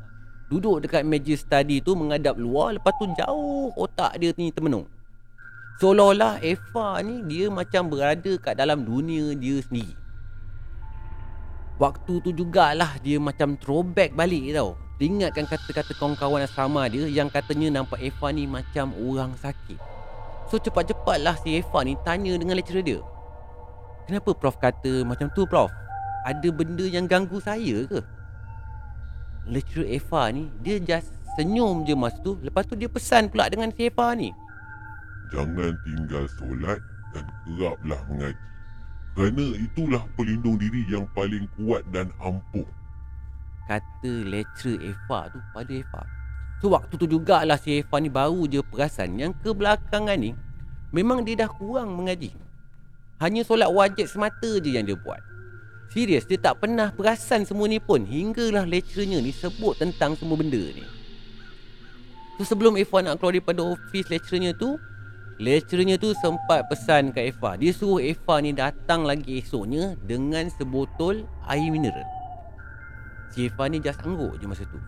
Duduk 0.53 0.85
dekat 0.85 1.01
meja 1.01 1.33
study 1.33 1.81
tu 1.81 1.97
menghadap 1.97 2.37
luar 2.37 2.77
Lepas 2.77 2.93
tu 3.01 3.09
jauh 3.17 3.73
otak 3.73 4.21
dia 4.21 4.29
ni 4.37 4.53
termenung. 4.53 4.85
Seolah-olah 5.81 6.37
Eva 6.45 7.01
ni 7.01 7.25
dia 7.25 7.49
macam 7.49 7.89
berada 7.89 8.37
kat 8.37 8.53
dalam 8.53 8.85
dunia 8.85 9.33
dia 9.33 9.57
sendiri. 9.65 9.97
Waktu 11.81 12.21
tu 12.21 12.29
jugalah 12.29 13.01
dia 13.01 13.17
macam 13.17 13.57
throwback 13.57 14.13
balik 14.13 14.53
tau. 14.53 14.77
Ingatkan 15.01 15.49
kata-kata 15.49 15.91
kawan-kawan 15.99 16.47
asrama 16.47 16.87
dia 16.87 17.03
Yang 17.11 17.35
katanya 17.35 17.81
nampak 17.81 17.99
Eva 17.99 18.29
ni 18.29 18.45
macam 18.45 18.93
orang 18.95 19.33
sakit. 19.35 19.81
So 20.47 20.61
cepat-cepatlah 20.61 21.41
si 21.41 21.57
Eva 21.57 21.81
ni 21.81 21.97
tanya 22.05 22.37
dengan 22.37 22.53
lecturer 22.53 22.85
dia 22.85 23.01
Kenapa 24.03 24.35
Prof 24.35 24.59
kata 24.59 25.07
macam 25.07 25.31
tu 25.31 25.47
Prof? 25.47 25.71
Ada 26.27 26.51
benda 26.51 26.83
yang 26.83 27.07
ganggu 27.07 27.39
saya 27.39 27.87
ke? 27.87 27.99
Lecturer 29.47 29.99
Eva 29.99 30.31
ni 30.31 30.47
Dia 30.63 30.79
just 30.79 31.11
senyum 31.35 31.83
je 31.83 31.95
masa 31.95 32.15
tu 32.23 32.39
Lepas 32.39 32.63
tu 32.63 32.79
dia 32.79 32.87
pesan 32.87 33.27
pula 33.27 33.51
dengan 33.51 33.71
si 33.75 33.87
Eva 33.87 34.15
ni 34.15 34.31
Jangan 35.31 35.73
tinggal 35.81 36.29
solat 36.37 36.77
dan 37.13 37.25
keraplah 37.45 37.97
mengaji. 38.05 38.43
Kerana 39.17 39.45
itulah 39.57 40.03
pelindung 40.17 40.57
diri 40.57 40.85
yang 40.89 41.05
paling 41.13 41.45
kuat 41.57 41.85
dan 41.93 42.09
ampuh. 42.21 42.65
Kata 43.65 44.13
lecturer 44.29 44.93
Eva 44.93 45.31
tu 45.31 45.39
pada 45.55 45.71
Eva 45.71 46.01
So 46.59 46.71
waktu 46.71 46.93
tu 46.99 47.07
jugalah 47.07 47.55
si 47.55 47.79
Eva 47.83 47.95
ni 48.03 48.11
baru 48.11 48.43
je 48.47 48.59
perasan 48.59 49.15
Yang 49.15 49.39
kebelakangan 49.43 50.19
ni 50.19 50.35
Memang 50.91 51.23
dia 51.23 51.47
dah 51.47 51.49
kurang 51.51 51.95
mengaji 51.95 52.35
hanya 53.23 53.47
solat 53.47 53.71
wajib 53.71 54.03
semata 54.03 54.59
je 54.59 54.75
yang 54.75 54.83
dia 54.83 54.99
buat. 54.99 55.23
Serius 55.95 56.27
dia 56.27 56.35
tak 56.35 56.59
pernah 56.59 56.91
perasan 56.91 57.47
semua 57.47 57.71
ni 57.71 57.79
pun. 57.79 58.03
Hinggalah 58.03 58.67
lecturernya 58.67 59.23
ni 59.23 59.31
sebut 59.31 59.79
tentang 59.79 60.19
semua 60.19 60.35
benda 60.35 60.59
ni. 60.59 60.83
So 62.35 62.43
sebelum 62.43 62.75
Eva 62.75 62.99
nak 62.99 63.23
keluar 63.23 63.31
daripada 63.31 63.61
office 63.63 64.09
lecturernya 64.09 64.57
tu 64.57 64.75
Lecturernya 65.37 66.01
tu 66.01 66.17
sempat 66.17 66.65
pesan 66.65 67.13
ke 67.13 67.29
Eva 67.29 67.53
Dia 67.57 67.69
suruh 67.69 68.01
Eva 68.01 68.41
ni 68.41 68.57
datang 68.57 69.05
lagi 69.05 69.37
esoknya 69.37 69.93
Dengan 70.01 70.49
sebotol 70.49 71.29
air 71.45 71.69
mineral. 71.69 72.05
Si 73.29 73.45
Eva 73.49 73.69
ni 73.69 73.77
just 73.77 74.01
angguk 74.01 74.41
je 74.41 74.49
masa 74.49 74.65
tu. 74.65 74.81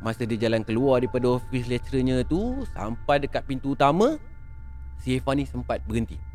Masa 0.00 0.24
dia 0.24 0.48
jalan 0.48 0.64
keluar 0.64 1.04
daripada 1.04 1.36
office 1.36 1.68
lecturernya 1.68 2.24
tu 2.24 2.64
Sampai 2.72 3.20
dekat 3.20 3.44
pintu 3.44 3.76
utama 3.76 4.16
Si 5.04 5.20
Eva 5.20 5.36
ni 5.36 5.44
sempat 5.44 5.84
berhenti 5.84 6.31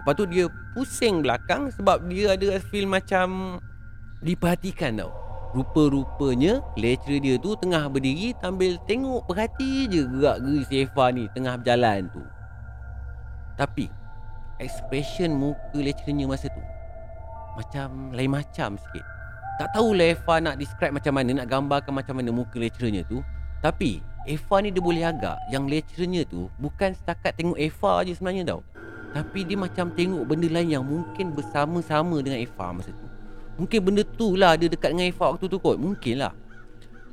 Lepas 0.00 0.16
tu 0.16 0.24
dia 0.24 0.48
pusing 0.72 1.20
belakang 1.20 1.68
sebab 1.76 2.08
dia 2.08 2.32
ada 2.32 2.56
feel 2.72 2.88
macam 2.88 3.60
diperhatikan 4.24 4.96
tau. 4.96 5.12
Rupa-rupanya 5.50 6.62
lecturer 6.78 7.20
dia 7.20 7.34
tu 7.36 7.52
tengah 7.58 7.90
berdiri 7.90 8.32
sambil 8.38 8.78
tengok 8.86 9.26
perhati 9.26 9.90
je 9.90 10.06
gerak-geri 10.06 10.62
si 10.64 10.74
Eva 10.86 11.04
ni 11.10 11.28
tengah 11.36 11.58
berjalan 11.60 12.08
tu. 12.08 12.22
Tapi 13.58 13.90
expression 14.62 15.36
muka 15.36 15.76
lecturernya 15.76 16.24
masa 16.24 16.48
tu 16.48 16.62
macam 17.58 18.14
lain 18.14 18.30
macam 18.30 18.80
sikit. 18.80 19.04
Tak 19.60 19.76
tahu 19.76 19.92
Eva 20.00 20.40
nak 20.40 20.56
describe 20.56 20.96
macam 20.96 21.12
mana, 21.12 21.44
nak 21.44 21.48
gambarkan 21.50 21.92
macam 21.92 22.16
mana 22.16 22.32
muka 22.32 22.56
lecturernya 22.56 23.04
tu. 23.04 23.20
Tapi 23.60 24.00
Eva 24.24 24.56
ni 24.64 24.72
dia 24.72 24.80
boleh 24.80 25.04
agak 25.04 25.36
yang 25.52 25.68
lecturernya 25.68 26.24
tu 26.24 26.48
bukan 26.56 26.96
setakat 26.96 27.36
tengok 27.36 27.60
Eva 27.60 28.00
je 28.08 28.16
sebenarnya 28.16 28.56
tau. 28.56 28.60
Tapi 29.10 29.42
dia 29.42 29.58
macam 29.58 29.90
tengok 29.90 30.22
benda 30.22 30.46
lain 30.46 30.70
yang 30.70 30.86
mungkin 30.86 31.34
bersama-sama 31.34 32.22
dengan 32.22 32.38
Eva 32.38 32.70
masa 32.70 32.94
tu. 32.94 33.06
Mungkin 33.58 33.80
benda 33.82 34.02
tu 34.06 34.38
lah 34.38 34.54
dia 34.54 34.70
dekat 34.70 34.94
dengan 34.94 35.10
Eva 35.10 35.34
waktu 35.34 35.50
tu 35.50 35.58
kot. 35.58 35.76
Mungkin 35.76 36.22
lah. 36.22 36.32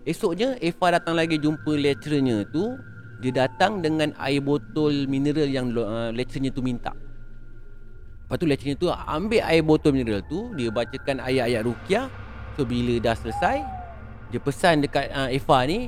Esoknya 0.05 0.55
Eva 0.61 0.93
datang 0.93 1.17
lagi 1.17 1.41
jumpa 1.41 1.73
lecturernya 1.73 2.45
tu. 2.53 2.77
Dia 3.17 3.49
datang 3.49 3.81
dengan 3.81 4.13
air 4.21 4.45
botol 4.45 5.09
mineral 5.09 5.49
yang 5.49 5.73
uh, 5.73 6.13
lecturernya 6.13 6.53
tu 6.53 6.61
minta. 6.61 6.93
Lepas 6.93 8.35
tu 8.37 8.45
lecturernya 8.45 8.77
tu 8.77 8.87
ambil 8.93 9.41
air 9.41 9.65
botol 9.65 9.91
mineral 9.97 10.21
tu. 10.29 10.53
Dia 10.53 10.69
bacakan 10.69 11.17
ayat-ayat 11.17 11.65
rukiah. 11.65 12.07
So 12.57 12.65
bila 12.65 12.97
dah 12.97 13.13
selesai 13.13 13.61
Dia 14.33 14.41
pesan 14.41 14.81
dekat 14.81 15.13
uh, 15.13 15.29
Eva 15.29 15.61
ni 15.69 15.87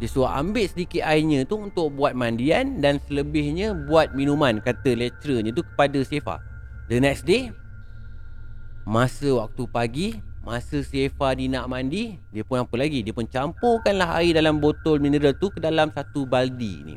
dia 0.00 0.08
suruh 0.10 0.30
ambil 0.30 0.66
sedikit 0.66 1.04
airnya 1.04 1.44
tu 1.46 1.60
untuk 1.60 1.94
buat 1.94 2.16
mandian 2.16 2.80
dan 2.82 2.98
selebihnya 3.06 3.74
buat 3.86 4.16
minuman 4.16 4.58
kata 4.58 4.98
lecturernya 4.98 5.54
tu 5.54 5.62
kepada 5.62 6.00
Sefa. 6.02 6.42
The 6.90 6.98
next 6.98 7.22
day, 7.24 7.54
masa 8.82 9.30
waktu 9.38 9.62
pagi, 9.70 10.08
masa 10.42 10.82
Sefa 10.82 11.32
ni 11.38 11.46
nak 11.46 11.70
mandi, 11.70 12.18
dia 12.34 12.42
pun 12.42 12.62
apa 12.64 12.74
lagi? 12.74 13.06
Dia 13.06 13.14
pun 13.14 13.30
campurkanlah 13.30 14.18
air 14.18 14.34
dalam 14.34 14.58
botol 14.58 14.98
mineral 14.98 15.38
tu 15.38 15.54
ke 15.54 15.62
dalam 15.62 15.94
satu 15.94 16.26
baldi 16.26 16.82
ni. 16.82 16.96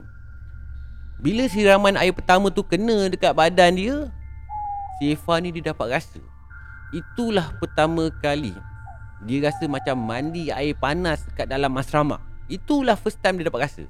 Bila 1.21 1.47
siraman 1.47 1.95
air 1.95 2.11
pertama 2.11 2.49
tu 2.49 2.65
kena 2.65 3.07
dekat 3.07 3.37
badan 3.37 3.77
dia, 3.77 3.95
Sefa 4.97 5.43
ni 5.43 5.53
dia 5.53 5.75
dapat 5.75 6.01
rasa. 6.01 6.23
Itulah 6.95 7.53
pertama 7.59 8.07
kali 8.23 8.55
dia 9.23 9.47
rasa 9.47 9.65
macam 9.65 9.95
mandi 9.95 10.51
air 10.51 10.75
panas 10.77 11.23
dekat 11.31 11.47
dalam 11.49 11.71
asrama. 11.79 12.19
Itulah 12.45 12.93
first 12.93 13.17
time 13.21 13.41
dia 13.41 13.49
dapat 13.49 13.65
rasa. 13.65 13.83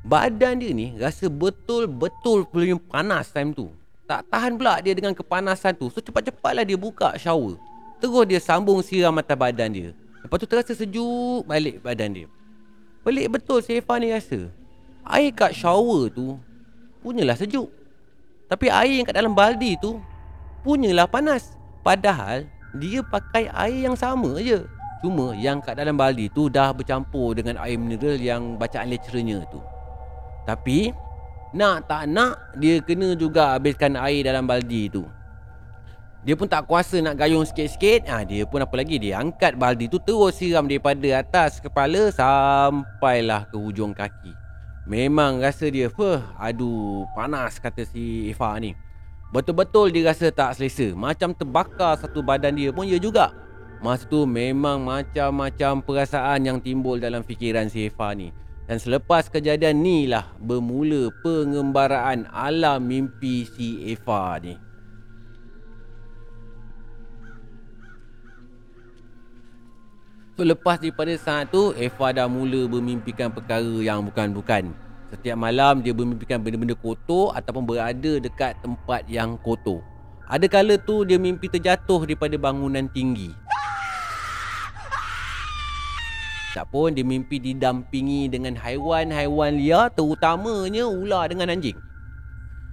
Badan 0.00 0.56
dia 0.56 0.72
ni 0.72 0.96
rasa 0.96 1.28
betul-betul 1.28 2.48
paling 2.48 2.80
panas 2.80 3.28
time 3.28 3.52
tu. 3.52 3.68
Tak 4.08 4.26
tahan 4.32 4.56
pula 4.56 4.80
dia 4.80 4.96
dengan 4.96 5.12
kepanasan 5.12 5.76
tu. 5.76 5.92
So 5.92 6.00
cepat-cepatlah 6.00 6.64
dia 6.64 6.80
buka 6.80 7.14
shower. 7.20 7.60
Terus 8.00 8.24
dia 8.24 8.40
sambung 8.40 8.80
siram 8.80 9.12
mata 9.12 9.36
badan 9.36 9.68
dia. 9.70 9.88
Lepas 10.24 10.36
tu 10.40 10.48
terasa 10.48 10.72
sejuk 10.72 11.44
balik 11.44 11.84
badan 11.84 12.10
dia. 12.16 12.26
Pelik 13.04 13.28
betul 13.28 13.60
si 13.60 13.76
Eva 13.76 14.00
ni 14.00 14.08
rasa. 14.08 14.48
Air 15.04 15.32
kat 15.32 15.56
shower 15.56 16.12
tu 16.12 16.36
Punyalah 17.00 17.36
sejuk. 17.36 17.72
Tapi 18.44 18.68
air 18.68 19.00
yang 19.00 19.06
kat 19.08 19.16
dalam 19.16 19.32
baldi 19.32 19.76
tu 19.80 20.00
Punyalah 20.64 21.08
panas. 21.08 21.56
Padahal 21.84 22.48
dia 22.76 23.04
pakai 23.04 23.52
air 23.52 23.88
yang 23.88 23.96
sama 23.96 24.36
je 24.40 24.64
Cuma 25.00 25.32
yang 25.32 25.64
kat 25.64 25.80
dalam 25.80 25.96
baldi 25.96 26.28
tu 26.28 26.52
dah 26.52 26.76
bercampur 26.76 27.32
dengan 27.32 27.56
air 27.64 27.80
mineral 27.80 28.20
yang 28.20 28.60
bacaan 28.60 28.92
lecturernya 28.92 29.40
tu. 29.48 29.60
Tapi 30.44 30.92
nak 31.56 31.88
tak 31.88 32.04
nak 32.06 32.36
dia 32.60 32.84
kena 32.84 33.16
juga 33.16 33.56
habiskan 33.56 33.96
air 33.96 34.28
dalam 34.28 34.44
baldi 34.44 34.92
tu. 34.92 35.08
Dia 36.20 36.36
pun 36.36 36.44
tak 36.44 36.68
kuasa 36.68 37.00
nak 37.00 37.16
gayung 37.16 37.48
sikit-sikit. 37.48 38.04
Ah 38.12 38.20
ha, 38.20 38.28
dia 38.28 38.44
pun 38.44 38.60
apa 38.60 38.76
lagi 38.76 39.00
dia 39.00 39.24
angkat 39.24 39.56
baldi 39.56 39.88
tu 39.88 39.96
terus 39.96 40.36
siram 40.36 40.68
daripada 40.68 41.08
atas 41.16 41.64
kepala 41.64 42.12
sampailah 42.12 43.48
ke 43.48 43.56
hujung 43.56 43.96
kaki. 43.96 44.36
Memang 44.84 45.40
rasa 45.40 45.72
dia, 45.72 45.88
"Fuh, 45.88 46.20
aduh, 46.36 47.08
panas," 47.16 47.56
kata 47.56 47.88
si 47.88 48.28
Eva 48.28 48.52
ni. 48.60 48.76
Betul-betul 49.32 49.94
dia 49.94 50.12
rasa 50.12 50.28
tak 50.28 50.58
selesa. 50.58 50.92
Macam 50.92 51.32
terbakar 51.32 51.96
satu 51.96 52.20
badan 52.20 52.52
dia 52.52 52.68
pun 52.68 52.84
ya 52.84 53.00
juga. 53.00 53.32
Masa 53.80 54.04
tu 54.04 54.28
memang 54.28 54.84
macam-macam 54.84 55.80
perasaan 55.80 56.44
yang 56.44 56.58
timbul 56.60 57.00
dalam 57.00 57.24
fikiran 57.24 57.64
si 57.72 57.88
Eva 57.88 58.12
ni. 58.12 58.28
Dan 58.68 58.76
selepas 58.76 59.32
kejadian 59.32 59.80
ni 59.80 60.04
lah 60.04 60.36
bermula 60.36 61.08
pengembaraan 61.24 62.28
alam 62.28 62.84
mimpi 62.84 63.48
si 63.48 63.80
Eva 63.88 64.36
ni. 64.36 64.60
So 70.36 70.44
lepas 70.44 70.80
daripada 70.80 71.16
saat 71.16 71.48
tu 71.48 71.72
Eva 71.76 72.16
dah 72.16 72.24
mula 72.24 72.64
bermimpikan 72.64 73.28
perkara 73.28 73.76
yang 73.84 74.08
bukan-bukan 74.08 74.72
Setiap 75.12 75.36
malam 75.36 75.84
dia 75.84 75.92
bermimpikan 75.92 76.40
benda-benda 76.40 76.72
kotor 76.80 77.36
Ataupun 77.36 77.68
berada 77.68 78.16
dekat 78.16 78.56
tempat 78.64 79.04
yang 79.04 79.36
kotor 79.44 79.84
Ada 80.32 80.48
kala 80.48 80.80
tu 80.80 81.04
dia 81.04 81.20
mimpi 81.20 81.44
terjatuh 81.44 82.08
daripada 82.08 82.40
bangunan 82.40 82.88
tinggi 82.88 83.36
Tak 86.50 86.66
pun 86.74 86.90
dia 86.90 87.06
mimpi 87.06 87.38
didampingi 87.38 88.26
dengan 88.26 88.58
haiwan-haiwan 88.58 89.54
liar 89.54 89.86
Terutamanya 89.94 90.82
ular 90.90 91.30
dengan 91.30 91.54
anjing. 91.54 91.78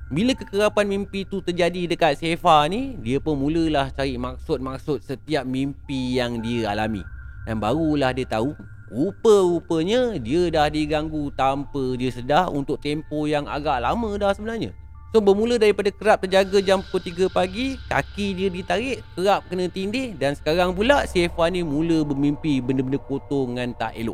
Bila 0.09 0.33
kekerapan 0.33 0.87
mimpi 0.87 1.27
tu 1.27 1.43
terjadi 1.43 1.85
dekat 1.85 2.17
Sefa 2.17 2.65
ni 2.71 2.97
Dia 2.97 3.21
pun 3.21 3.37
mulalah 3.37 3.93
cari 3.93 4.17
maksud-maksud 4.17 5.05
setiap 5.05 5.45
mimpi 5.45 6.17
yang 6.17 6.41
dia 6.41 6.73
alami. 6.73 7.05
Dan 7.45 7.61
barulah 7.61 8.17
dia 8.17 8.25
tahu 8.25 8.57
Rupa-rupanya 8.87 10.15
dia 10.17 10.47
dah 10.47 10.71
diganggu 10.71 11.29
tanpa 11.35 11.93
dia 11.99 12.09
sedar 12.09 12.47
untuk 12.49 12.79
tempoh 12.79 13.27
yang 13.27 13.43
agak 13.45 13.83
lama 13.83 14.15
dah 14.15 14.31
sebenarnya 14.31 14.71
So 15.17 15.25
bermula 15.25 15.57
daripada 15.57 15.89
kerap 15.89 16.21
terjaga 16.21 16.61
jam 16.61 16.77
pukul 16.77 17.25
3 17.25 17.33
pagi 17.33 17.73
Kaki 17.89 18.37
dia 18.37 18.53
ditarik, 18.53 19.01
kerap 19.17 19.49
kena 19.49 19.65
tindih 19.65 20.13
Dan 20.13 20.37
sekarang 20.37 20.77
pula 20.77 21.09
si 21.09 21.25
Eva 21.25 21.49
ni 21.49 21.65
mula 21.65 22.05
bermimpi 22.05 22.61
benda-benda 22.61 23.01
kotor 23.01 23.49
dengan 23.49 23.73
tak 23.73 23.97
elok. 23.97 24.13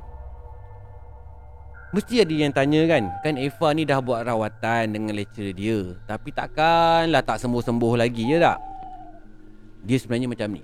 Mesti 1.92 2.24
ada 2.24 2.32
yang 2.32 2.56
tanya 2.56 2.88
kan 2.88 3.12
Kan 3.20 3.36
Eva 3.36 3.68
ni 3.76 3.84
dah 3.84 4.00
buat 4.00 4.24
rawatan 4.24 4.96
dengan 4.96 5.12
lecturer 5.12 5.52
dia 5.52 5.92
Tapi 6.08 6.32
takkanlah 6.32 7.20
tak 7.20 7.36
sembuh-sembuh 7.36 8.00
lagi 8.00 8.24
ya 8.24 8.40
tak? 8.40 8.60
Dia 9.84 10.00
sebenarnya 10.00 10.32
macam 10.32 10.56
ni. 10.56 10.64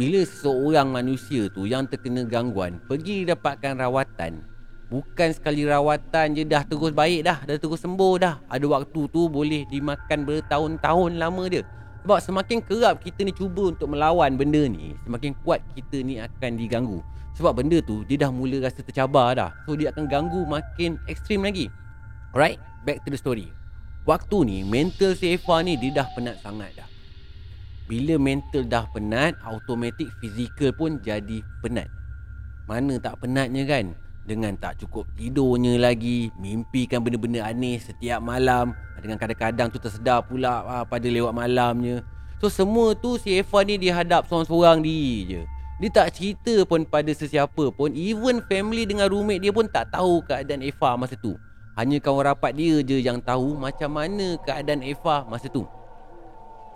Bila 0.00 0.24
seseorang 0.24 0.88
manusia 0.96 1.52
tu 1.52 1.68
yang 1.68 1.84
terkena 1.84 2.24
gangguan 2.24 2.80
pergi 2.88 3.28
dapatkan 3.28 3.76
rawatan 3.84 4.53
bukan 4.92 5.28
sekali 5.32 5.64
rawatan 5.64 6.36
je 6.36 6.42
dah 6.44 6.64
terus 6.64 6.92
baik 6.92 7.24
dah 7.24 7.38
dah 7.44 7.56
terus 7.56 7.80
sembuh 7.80 8.14
dah. 8.20 8.34
Ada 8.48 8.66
waktu 8.66 9.00
tu 9.08 9.28
boleh 9.28 9.64
dimakan 9.68 10.24
bertahun-tahun 10.24 11.20
lama 11.20 11.44
dia. 11.48 11.62
Sebab 12.04 12.20
semakin 12.20 12.58
kerap 12.60 13.00
kita 13.00 13.24
ni 13.24 13.32
cuba 13.32 13.72
untuk 13.72 13.88
melawan 13.88 14.36
benda 14.36 14.68
ni 14.68 14.92
semakin 15.08 15.32
kuat 15.40 15.64
kita 15.72 16.04
ni 16.04 16.20
akan 16.20 16.60
diganggu. 16.60 17.00
Sebab 17.34 17.64
benda 17.64 17.80
tu 17.80 18.04
dia 18.04 18.20
dah 18.20 18.30
mula 18.30 18.60
rasa 18.60 18.84
tercabar 18.84 19.32
dah. 19.34 19.50
So 19.64 19.74
dia 19.74 19.90
akan 19.90 20.06
ganggu 20.06 20.44
makin 20.44 21.00
ekstrim 21.08 21.42
lagi. 21.42 21.72
Alright 22.36 22.60
back 22.84 23.00
to 23.04 23.10
the 23.10 23.18
story. 23.18 23.48
Waktu 24.04 24.36
ni 24.44 24.58
mental 24.68 25.16
si 25.16 25.32
Eva 25.32 25.64
ni 25.64 25.80
dia 25.80 26.04
dah 26.04 26.06
penat 26.12 26.36
sangat 26.44 26.76
dah. 26.76 26.88
Bila 27.84 28.16
mental 28.16 28.64
dah 28.64 28.88
penat, 28.92 29.36
automatik 29.44 30.08
fizikal 30.20 30.72
pun 30.72 31.00
jadi 31.04 31.44
penat. 31.60 31.88
Mana 32.64 32.96
tak 32.96 33.20
penatnya 33.20 33.64
kan? 33.68 33.92
Dengan 34.24 34.56
tak 34.56 34.80
cukup 34.80 35.04
tidurnya 35.20 35.76
lagi, 35.76 36.32
mimpikan 36.40 37.04
benda-benda 37.04 37.44
aneh 37.44 37.76
setiap 37.76 38.24
malam, 38.24 38.72
dengan 39.04 39.20
kadang-kadang 39.20 39.68
tu 39.68 39.76
tersedar 39.76 40.24
pula 40.24 40.64
ah, 40.64 40.84
pada 40.88 41.04
lewat 41.04 41.36
malamnya. 41.36 42.00
So 42.40 42.48
semua 42.48 42.96
tu 42.96 43.20
si 43.20 43.36
Eva 43.36 43.60
ni 43.68 43.76
dihadap 43.76 44.24
seorang-seorang 44.24 44.80
diri 44.80 45.16
je. 45.28 45.40
Dia 45.84 45.90
tak 45.92 46.16
cerita 46.16 46.64
pun 46.64 46.88
pada 46.88 47.12
sesiapa 47.12 47.68
pun, 47.76 47.92
even 47.92 48.40
family 48.48 48.88
dengan 48.88 49.12
roommate 49.12 49.44
dia 49.44 49.52
pun 49.52 49.68
tak 49.68 49.92
tahu 49.92 50.24
keadaan 50.24 50.64
Eva 50.64 50.96
masa 50.96 51.20
tu. 51.20 51.36
Hanya 51.76 52.00
kawan 52.00 52.32
rapat 52.32 52.56
dia 52.56 52.80
je 52.80 53.04
yang 53.04 53.20
tahu 53.20 53.60
macam 53.60 53.92
mana 53.92 54.40
keadaan 54.40 54.80
Eva 54.80 55.28
masa 55.28 55.52
tu. 55.52 55.68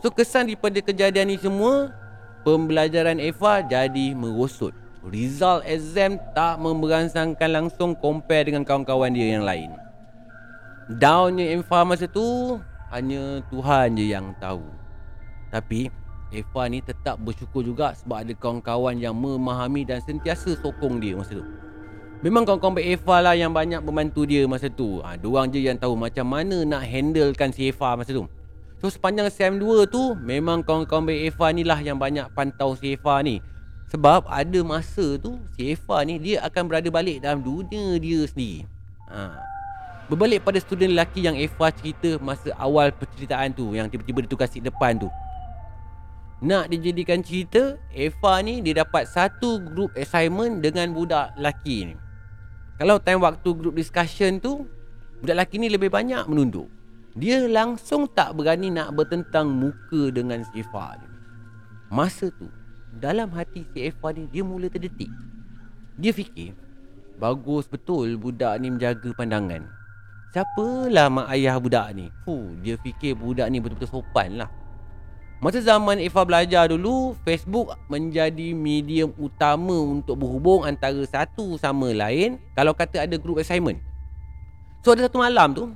So 0.05 0.13
kesan 0.13 0.53
daripada 0.53 0.79
kejadian 0.85 1.33
ni 1.33 1.41
semua 1.41 1.91
Pembelajaran 2.47 3.19
Eva 3.19 3.67
jadi 3.67 4.15
merosot 4.15 4.71
Result 5.07 5.63
exam 5.63 6.19
tak 6.35 6.59
memberansangkan 6.59 7.47
langsung 7.55 7.95
compare 7.95 8.51
dengan 8.51 8.67
kawan-kawan 8.67 9.15
dia 9.15 9.39
yang 9.39 9.47
lain. 9.47 9.71
Downnya 10.89 11.53
Eva 11.53 11.85
masa 11.85 12.09
tu 12.09 12.57
Hanya 12.89 13.45
Tuhan 13.53 13.95
je 13.95 14.11
yang 14.11 14.33
tahu. 14.41 14.65
Tapi 15.53 15.93
Eva 16.33 16.63
ni 16.67 16.81
tetap 16.81 17.21
bersyukur 17.21 17.61
juga 17.61 17.93
Sebab 17.93 18.25
ada 18.25 18.33
kawan-kawan 18.33 18.97
yang 18.97 19.13
memahami 19.13 19.85
dan 19.85 20.01
sentiasa 20.01 20.57
sokong 20.59 20.99
dia 20.99 21.15
masa 21.15 21.39
tu. 21.39 21.47
Memang 22.25 22.43
kawan-kawan 22.43 22.83
baik 22.83 22.99
Eva 22.99 23.17
lah 23.23 23.35
yang 23.39 23.55
banyak 23.55 23.79
membantu 23.85 24.27
dia 24.27 24.43
masa 24.51 24.67
tu. 24.67 24.99
Ha, 25.07 25.15
Diorang 25.15 25.53
je 25.55 25.63
yang 25.63 25.79
tahu 25.79 25.95
macam 25.95 26.27
mana 26.27 26.67
nak 26.67 26.83
handlekan 26.83 27.55
si 27.55 27.71
Eva 27.71 27.95
masa 27.95 28.11
tu. 28.11 28.27
So 28.83 28.91
sepanjang 28.91 29.31
SEM 29.31 29.59
2 29.59 29.91
tu 29.91 30.15
Memang 30.23 30.63
kawan-kawan 30.63 31.11
baik 31.11 31.35
Eva 31.35 31.51
ni 31.51 31.67
lah 31.67 31.83
Yang 31.83 31.99
banyak 31.99 32.27
pantau 32.31 32.79
si 32.79 32.95
Eva 32.95 33.19
ni 33.27 33.43
Sebab 33.89 34.29
ada 34.29 34.61
masa 34.65 35.17
tu 35.17 35.41
Si 35.57 35.73
Eva 35.73 36.05
ni 36.05 36.21
Dia 36.21 36.45
akan 36.45 36.63
berada 36.69 36.89
balik 36.93 37.25
dalam 37.25 37.41
dunia 37.41 37.97
dia 37.97 38.21
sendiri 38.29 38.69
ha. 39.09 39.41
Berbalik 40.09 40.45
pada 40.45 40.61
student 40.61 40.93
lelaki 40.93 41.25
yang 41.25 41.37
Eva 41.37 41.73
cerita 41.73 42.17
Masa 42.21 42.53
awal 42.57 42.93
perceritaan 42.93 43.53
tu 43.53 43.73
Yang 43.73 43.97
tiba-tiba 43.97 44.25
dia 44.25 44.31
tukar 44.31 44.49
seat 44.49 44.65
depan 44.65 45.01
tu 45.01 45.09
Nak 46.45 46.69
dijadikan 46.73 47.25
cerita 47.25 47.77
Eva 47.93 48.33
ni 48.45 48.61
dia 48.61 48.85
dapat 48.85 49.09
satu 49.09 49.61
group 49.61 49.93
assignment 49.97 50.61
Dengan 50.61 50.93
budak 50.93 51.37
lelaki 51.41 51.93
ni 51.93 51.95
Kalau 52.77 53.01
time 53.01 53.25
waktu 53.25 53.49
group 53.57 53.75
discussion 53.77 54.37
tu 54.41 54.69
Budak 55.25 55.35
lelaki 55.37 55.57
ni 55.57 55.73
lebih 55.73 55.89
banyak 55.89 56.29
menunduk 56.29 56.69
dia 57.19 57.51
langsung 57.51 58.07
tak 58.07 58.39
berani 58.39 58.71
nak 58.71 58.95
bertentang 58.95 59.51
muka 59.51 60.15
dengan 60.15 60.39
si 60.47 60.63
Eva 60.63 60.95
ni. 61.03 61.09
Masa 61.91 62.31
tu, 62.31 62.47
dalam 62.99 63.31
hati 63.31 63.63
si 63.71 63.87
Eva 63.87 64.11
ni, 64.11 64.27
dia 64.29 64.43
mula 64.43 64.67
terdetik. 64.67 65.07
Dia 65.99 66.11
fikir, 66.11 66.55
bagus 67.19 67.71
betul 67.71 68.19
budak 68.19 68.59
ni 68.59 68.75
menjaga 68.75 69.11
pandangan. 69.15 69.67
Siapalah 70.35 71.09
mak 71.09 71.27
ayah 71.33 71.57
budak 71.57 71.95
ni? 71.95 72.11
Fuh, 72.27 72.59
dia 72.61 72.75
fikir 72.79 73.15
budak 73.17 73.49
ni 73.49 73.63
betul-betul 73.63 74.03
sopan 74.03 74.39
lah. 74.39 74.51
Masa 75.39 75.63
zaman 75.63 76.03
Eva 76.03 76.27
belajar 76.27 76.67
dulu, 76.67 77.15
Facebook 77.23 77.71
menjadi 77.87 78.51
medium 78.53 79.15
utama 79.15 79.79
untuk 79.79 80.19
berhubung 80.19 80.67
antara 80.67 80.99
satu 81.07 81.55
sama 81.55 81.95
lain 81.95 82.43
kalau 82.59 82.75
kata 82.75 83.07
ada 83.07 83.15
group 83.15 83.39
assignment. 83.39 83.79
So 84.83 84.99
ada 84.99 85.07
satu 85.07 85.23
malam 85.23 85.55
tu, 85.55 85.71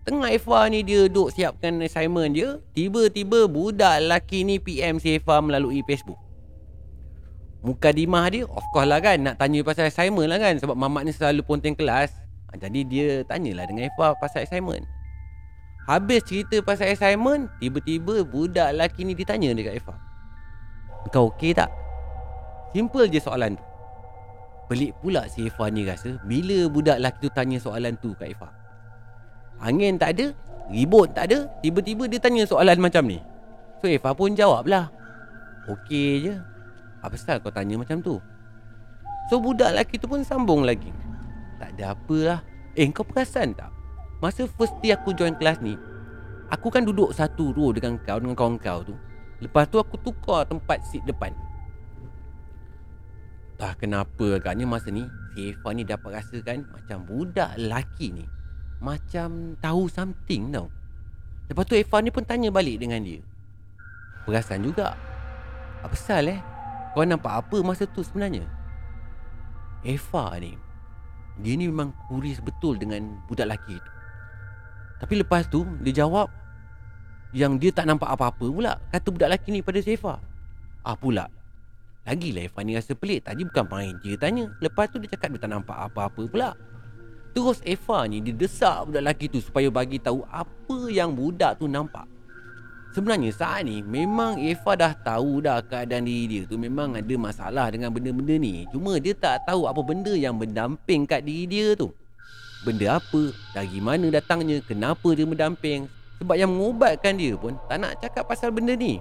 Tengah 0.00 0.32
Eva 0.32 0.64
ni 0.72 0.80
dia 0.80 1.12
duduk 1.12 1.28
siapkan 1.28 1.76
assignment 1.84 2.32
dia 2.32 2.56
Tiba-tiba 2.72 3.44
budak 3.44 4.00
lelaki 4.00 4.48
ni 4.48 4.56
PM 4.56 4.96
si 4.96 5.20
Eva 5.20 5.44
melalui 5.44 5.84
Facebook 5.84 6.16
Muka 7.60 7.92
dimah 7.92 8.24
dia 8.32 8.48
of 8.48 8.64
course 8.72 8.88
lah 8.88 9.00
kan. 9.04 9.20
Nak 9.20 9.36
tanya 9.36 9.60
pasal 9.60 9.92
assignment 9.92 10.28
lah 10.28 10.40
kan. 10.40 10.56
Sebab 10.56 10.76
mamak 10.76 11.04
ni 11.04 11.12
selalu 11.12 11.44
ponteng 11.44 11.76
kelas. 11.76 12.12
Ha, 12.50 12.56
Jadi 12.56 12.80
dia 12.88 13.08
tanyalah 13.28 13.68
dengan 13.68 13.86
Eva 13.86 14.16
pasal 14.16 14.48
assignment. 14.48 14.82
Habis 15.88 16.22
cerita 16.22 16.60
pasal 16.60 16.92
assignment 16.92 17.48
Tiba-tiba 17.58 18.22
budak 18.22 18.76
lelaki 18.76 19.02
ni 19.02 19.16
ditanya 19.16 19.56
dekat 19.56 19.80
Eva 19.80 19.96
Kau 21.10 21.32
okey 21.32 21.56
tak? 21.56 21.72
Simple 22.76 23.10
je 23.10 23.18
soalan 23.18 23.56
tu. 23.56 23.64
Pelik 24.70 24.94
pula 25.02 25.26
si 25.26 25.48
Eva 25.50 25.66
ni 25.72 25.82
rasa 25.88 26.14
Bila 26.22 26.68
budak 26.70 27.00
lelaki 27.00 27.26
tu 27.26 27.28
tanya 27.32 27.58
soalan 27.58 27.96
tu 27.98 28.12
kat 28.14 28.30
Eva 28.30 28.52
Angin 29.58 29.98
tak 29.98 30.20
ada 30.20 30.30
Ribut 30.70 31.10
tak 31.10 31.32
ada 31.32 31.50
Tiba-tiba 31.58 32.06
dia 32.06 32.22
tanya 32.22 32.46
soalan 32.46 32.78
macam 32.78 33.08
ni. 33.08 33.18
So 33.82 33.90
Eva 33.90 34.14
pun 34.14 34.36
jawab 34.36 34.68
lah 34.68 34.92
Okey 35.66 36.28
je 36.28 36.34
Apa 37.00 37.16
pasal 37.16 37.40
kau 37.40 37.52
tanya 37.52 37.80
macam 37.80 38.00
tu 38.04 38.20
So 39.32 39.40
budak 39.40 39.72
lelaki 39.72 39.96
tu 39.96 40.06
pun 40.06 40.20
sambung 40.22 40.64
lagi 40.64 40.92
Tak 41.56 41.76
ada 41.76 41.96
apalah 41.96 42.40
Eh 42.76 42.86
kau 42.92 43.04
perasan 43.04 43.56
tak 43.56 43.72
Masa 44.20 44.44
first 44.56 44.76
day 44.84 44.92
aku 44.92 45.16
join 45.16 45.32
kelas 45.36 45.64
ni 45.64 45.76
Aku 46.52 46.68
kan 46.68 46.84
duduk 46.84 47.14
satu 47.16 47.56
row 47.56 47.72
dengan 47.72 47.96
kau 48.02 48.20
Dengan 48.20 48.36
kawan 48.36 48.60
kau 48.60 48.80
tu 48.84 48.94
Lepas 49.40 49.70
tu 49.72 49.80
aku 49.80 49.96
tukar 50.02 50.44
tempat 50.44 50.84
seat 50.84 51.06
depan 51.08 51.32
Tak 53.56 53.80
kenapa 53.80 54.36
agaknya 54.36 54.68
masa 54.68 54.92
ni 54.92 55.08
Eva 55.40 55.72
ni 55.72 55.88
dapat 55.88 56.20
rasakan 56.20 56.68
Macam 56.68 57.06
budak 57.08 57.56
lelaki 57.56 58.12
ni 58.12 58.26
macam 58.80 59.60
tahu 59.60 59.92
something 59.92 60.48
tau. 60.56 60.72
Lepas 61.52 61.64
tu 61.68 61.76
Eva 61.76 62.00
ni 62.00 62.08
pun 62.08 62.24
tanya 62.24 62.48
balik 62.48 62.80
dengan 62.80 63.04
dia. 63.04 63.20
Perasan 64.24 64.64
juga. 64.64 64.96
Apa 65.84 65.92
pasal 65.92 66.32
eh? 66.32 66.40
Kau 66.90 67.06
nampak 67.06 67.46
apa 67.46 67.56
masa 67.62 67.86
tu 67.86 68.02
sebenarnya? 68.02 68.42
Eva 69.86 70.36
ni, 70.42 70.58
dia 71.40 71.54
ni 71.56 71.70
memang 71.70 71.94
kuris 72.10 72.42
betul 72.42 72.76
dengan 72.76 73.16
budak 73.30 73.48
lelaki 73.48 73.78
tu. 73.78 73.92
Tapi 75.00 75.14
lepas 75.24 75.48
tu, 75.48 75.64
dia 75.80 76.04
jawab 76.04 76.28
yang 77.32 77.56
dia 77.56 77.70
tak 77.70 77.86
nampak 77.88 78.10
apa-apa 78.10 78.42
pula. 78.42 78.76
Kata 78.90 79.08
budak 79.08 79.28
lelaki 79.32 79.48
ni 79.54 79.60
pada 79.62 79.78
si 79.80 79.94
Eva. 79.96 80.18
Ah 80.82 80.98
pula. 80.98 81.30
Lagilah 82.04 82.50
Eva 82.50 82.60
ni 82.66 82.74
rasa 82.74 82.92
pelik. 82.92 83.24
Tadi 83.24 83.46
bukan 83.46 83.64
main 83.70 83.94
je 84.02 84.18
tanya. 84.18 84.50
Lepas 84.58 84.90
tu 84.90 84.98
dia 84.98 85.08
cakap 85.14 85.32
dia 85.36 85.40
tak 85.46 85.52
nampak 85.54 85.76
apa-apa 85.78 86.26
pula. 86.26 86.50
Terus 87.30 87.62
Eva 87.62 88.04
ni 88.10 88.18
dia 88.18 88.34
desak 88.34 88.90
budak 88.90 89.02
lelaki 89.06 89.26
tu 89.30 89.38
supaya 89.38 89.70
bagi 89.70 90.02
tahu 90.02 90.26
apa 90.26 90.78
yang 90.90 91.14
budak 91.14 91.62
tu 91.62 91.70
nampak. 91.70 92.04
Sebenarnya 92.90 93.30
saat 93.30 93.70
ni 93.70 93.86
memang 93.86 94.34
Eva 94.42 94.74
dah 94.74 94.92
tahu 94.98 95.38
dah 95.46 95.62
keadaan 95.62 96.10
diri 96.10 96.26
dia 96.26 96.42
tu 96.42 96.58
memang 96.58 96.98
ada 96.98 97.14
masalah 97.14 97.70
dengan 97.70 97.94
benda-benda 97.94 98.34
ni. 98.34 98.66
Cuma 98.74 98.98
dia 98.98 99.14
tak 99.14 99.46
tahu 99.46 99.70
apa 99.70 99.78
benda 99.86 100.10
yang 100.10 100.34
mendamping 100.34 101.06
kat 101.06 101.22
diri 101.22 101.46
dia 101.46 101.66
tu. 101.78 101.94
Benda 102.66 102.98
apa, 102.98 103.30
dari 103.54 103.78
mana 103.78 104.10
datangnya, 104.10 104.58
kenapa 104.66 105.14
dia 105.14 105.22
mendamping. 105.22 105.86
Sebab 106.18 106.36
yang 106.36 106.50
mengubatkan 106.50 107.16
dia 107.16 107.32
pun 107.38 107.56
tak 107.70 107.78
nak 107.80 107.96
cakap 108.02 108.26
pasal 108.26 108.50
benda 108.50 108.74
ni. 108.74 108.98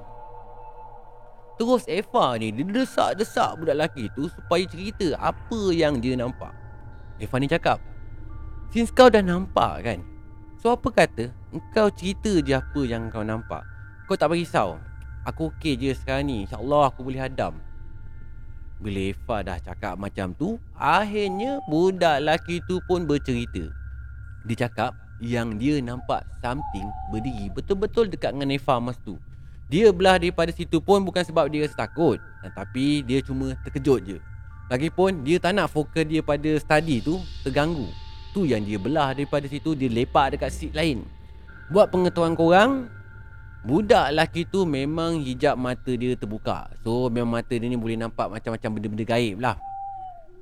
Terus 1.59 1.83
Eva 1.89 2.39
ni 2.39 2.55
dia 2.55 2.63
desak-desak 2.63 3.59
budak 3.59 3.75
lelaki 3.75 4.07
tu 4.15 4.31
supaya 4.31 4.63
cerita 4.63 5.17
apa 5.19 5.75
yang 5.75 5.99
dia 5.99 6.15
nampak. 6.15 6.55
Eva 7.19 7.35
ni 7.35 7.51
cakap, 7.51 7.83
Since 8.69 8.93
kau 8.93 9.09
dah 9.09 9.25
nampak 9.25 9.81
kan, 9.81 9.99
so 10.61 10.77
apa 10.77 10.87
kata 10.93 11.33
engkau 11.49 11.89
cerita 11.89 12.37
je 12.37 12.53
apa 12.53 12.81
yang 12.85 13.09
kau 13.09 13.25
nampak. 13.25 13.65
Kau 14.09 14.17
tak 14.17 14.33
berisau 14.33 14.81
Aku 15.21 15.53
okey 15.53 15.77
je 15.77 15.93
sekarang 15.93 16.25
ni. 16.25 16.37
InsyaAllah 16.41 16.89
aku 16.89 17.05
boleh 17.05 17.21
hadam. 17.21 17.53
Bila 18.81 19.13
Eva 19.13 19.37
dah 19.45 19.57
cakap 19.61 20.01
macam 20.01 20.33
tu 20.33 20.57
Akhirnya 20.73 21.61
budak 21.69 22.25
lelaki 22.25 22.57
tu 22.65 22.81
pun 22.89 23.05
bercerita. 23.05 23.69
Dia 24.49 24.65
cakap 24.65 24.97
yang 25.21 25.61
dia 25.61 25.77
nampak 25.77 26.25
something 26.41 26.89
berdiri 27.13 27.53
betul-betul 27.53 28.09
dekat 28.09 28.33
dengan 28.33 28.57
Eva 28.57 28.81
masa 28.81 28.97
tu. 29.05 29.21
Dia 29.69 29.93
belah 29.93 30.17
daripada 30.17 30.49
situ 30.49 30.81
pun 30.81 31.05
bukan 31.05 31.21
sebab 31.21 31.45
dia 31.53 31.69
takut 31.69 32.17
Tapi 32.57 33.05
dia 33.05 33.21
cuma 33.21 33.53
terkejut 33.61 34.01
je. 34.09 34.17
Lagipun 34.73 35.21
dia 35.21 35.37
tak 35.37 35.53
nak 35.53 35.69
fokus 35.69 36.01
dia 36.09 36.25
pada 36.25 36.49
study 36.57 36.97
tu 37.05 37.21
terganggu. 37.45 37.85
Tu 38.33 38.49
yang 38.49 38.65
dia 38.65 38.81
belah 38.81 39.13
daripada 39.13 39.45
situ 39.45 39.77
dia 39.77 39.85
lepak 39.85 40.33
dekat 40.33 40.49
seat 40.49 40.73
lain. 40.73 41.05
Buat 41.69 41.93
pengetahuan 41.93 42.33
korang 42.33 42.89
Budak 43.59 44.15
lelaki 44.15 44.47
tu 44.47 44.63
memang 44.63 45.19
hijab 45.19 45.59
mata 45.59 45.91
dia 45.91 46.15
terbuka. 46.15 46.71
So 46.79 47.11
memang 47.11 47.43
mata 47.43 47.51
dia 47.51 47.67
ni 47.67 47.75
boleh 47.75 47.99
nampak 47.99 48.31
macam-macam 48.31 48.79
benda-benda 48.79 49.03
gaib 49.03 49.35
lah. 49.43 49.59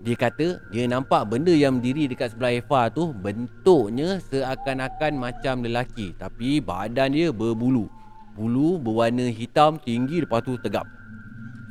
Dia 0.05 0.13
kata 0.13 0.61
dia 0.69 0.85
nampak 0.85 1.25
benda 1.25 1.49
yang 1.49 1.81
berdiri 1.81 2.05
dekat 2.13 2.37
sebelah 2.37 2.53
Eva 2.53 2.85
tu 2.93 3.09
Bentuknya 3.17 4.21
seakan-akan 4.21 5.17
macam 5.17 5.65
lelaki. 5.65 6.13
Tapi 6.13 6.61
badan 6.61 7.17
dia 7.17 7.33
berbulu. 7.33 7.89
Bulu 8.37 8.77
berwarna 8.77 9.33
hitam 9.33 9.81
tinggi 9.81 10.21
lepas 10.21 10.45
tu 10.45 10.53
tegap. 10.61 10.85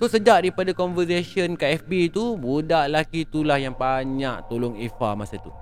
So 0.02 0.10
sejak 0.10 0.42
daripada 0.42 0.74
conversation 0.74 1.54
kat 1.54 1.86
FB 1.86 2.10
tu 2.10 2.34
Budak 2.34 2.90
lelaki 2.90 3.22
tu 3.22 3.46
lah 3.46 3.62
yang 3.62 3.78
banyak 3.78 4.50
tolong 4.50 4.74
Eva 4.82 5.14
masa 5.14 5.38
tu. 5.38 5.54